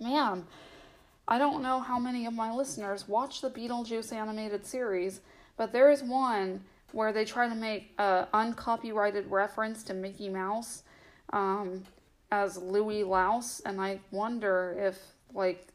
[0.00, 0.44] Man,
[1.28, 5.20] I don't know how many of my listeners watch the Beetlejuice animated series,
[5.56, 10.82] but there is one where they try to make an uncopyrighted reference to Mickey Mouse
[11.32, 11.84] um,
[12.32, 14.98] as Louis Louse, and I wonder if
[15.32, 15.71] like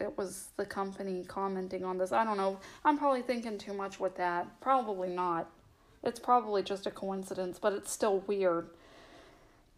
[0.00, 2.12] it was the company commenting on this.
[2.12, 2.58] I don't know.
[2.84, 4.60] I'm probably thinking too much with that.
[4.60, 5.50] Probably not.
[6.02, 8.68] It's probably just a coincidence, but it's still weird.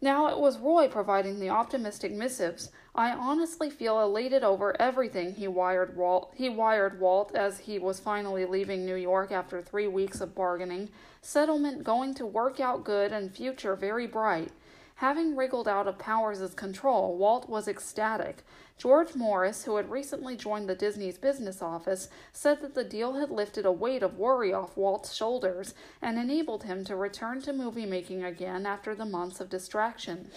[0.01, 2.71] Now it was Roy providing the optimistic missives.
[2.95, 6.31] I honestly feel elated over everything he wired Walt.
[6.35, 10.89] He wired Walt as he was finally leaving New York after 3 weeks of bargaining.
[11.21, 14.51] Settlement going to work out good and future very bright.
[14.99, 18.43] Having wriggled out of Powers' control, Walt was ecstatic.
[18.77, 23.31] George Morris, who had recently joined the Disney's business office, said that the deal had
[23.31, 27.85] lifted a weight of worry off Walt's shoulders and enabled him to return to movie
[27.85, 30.31] making again after the months of distraction.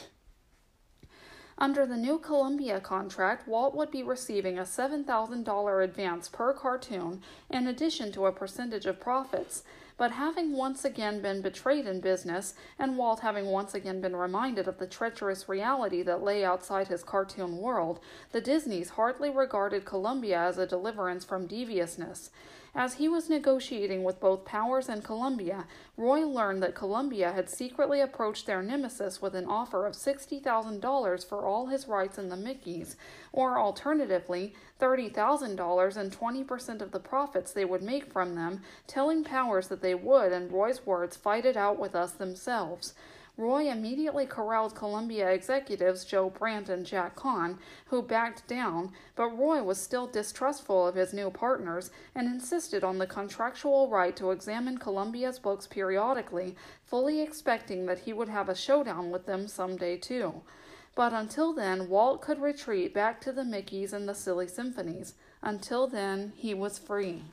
[1.59, 7.67] Under the new Columbia contract, Walt would be receiving a $7,000 advance per cartoon in
[7.67, 9.65] addition to a percentage of profits.
[10.03, 14.67] But having once again been betrayed in business, and Walt having once again been reminded
[14.67, 18.01] of the treacherous reality that lay outside his cartoon world,
[18.33, 22.33] the Disneys hardly regarded Columbia as a deliverance from deviousness.
[22.75, 25.67] As he was negotiating with both Powers and Columbia,
[25.99, 31.45] Roy learned that Columbia had secretly approached their nemesis with an offer of $60,000 for
[31.45, 32.97] all his rights in the Mickeys,
[33.31, 39.69] or alternatively, $30,000 and 20% of the profits they would make from them, telling Powers
[39.69, 42.95] that they would, in Roy's words, fight it out with us themselves.
[43.39, 49.63] Roy immediately corralled Columbia executives Joe Brandt and Jack Cohn, who backed down, but Roy
[49.63, 54.77] was still distrustful of his new partners and insisted on the contractual right to examine
[54.77, 60.43] Columbia's books periodically, fully expecting that he would have a showdown with them someday too.
[60.95, 65.15] But until then, Walt could retreat back to the Mickeys and the Silly Symphonies.
[65.41, 67.25] Until then, he was free.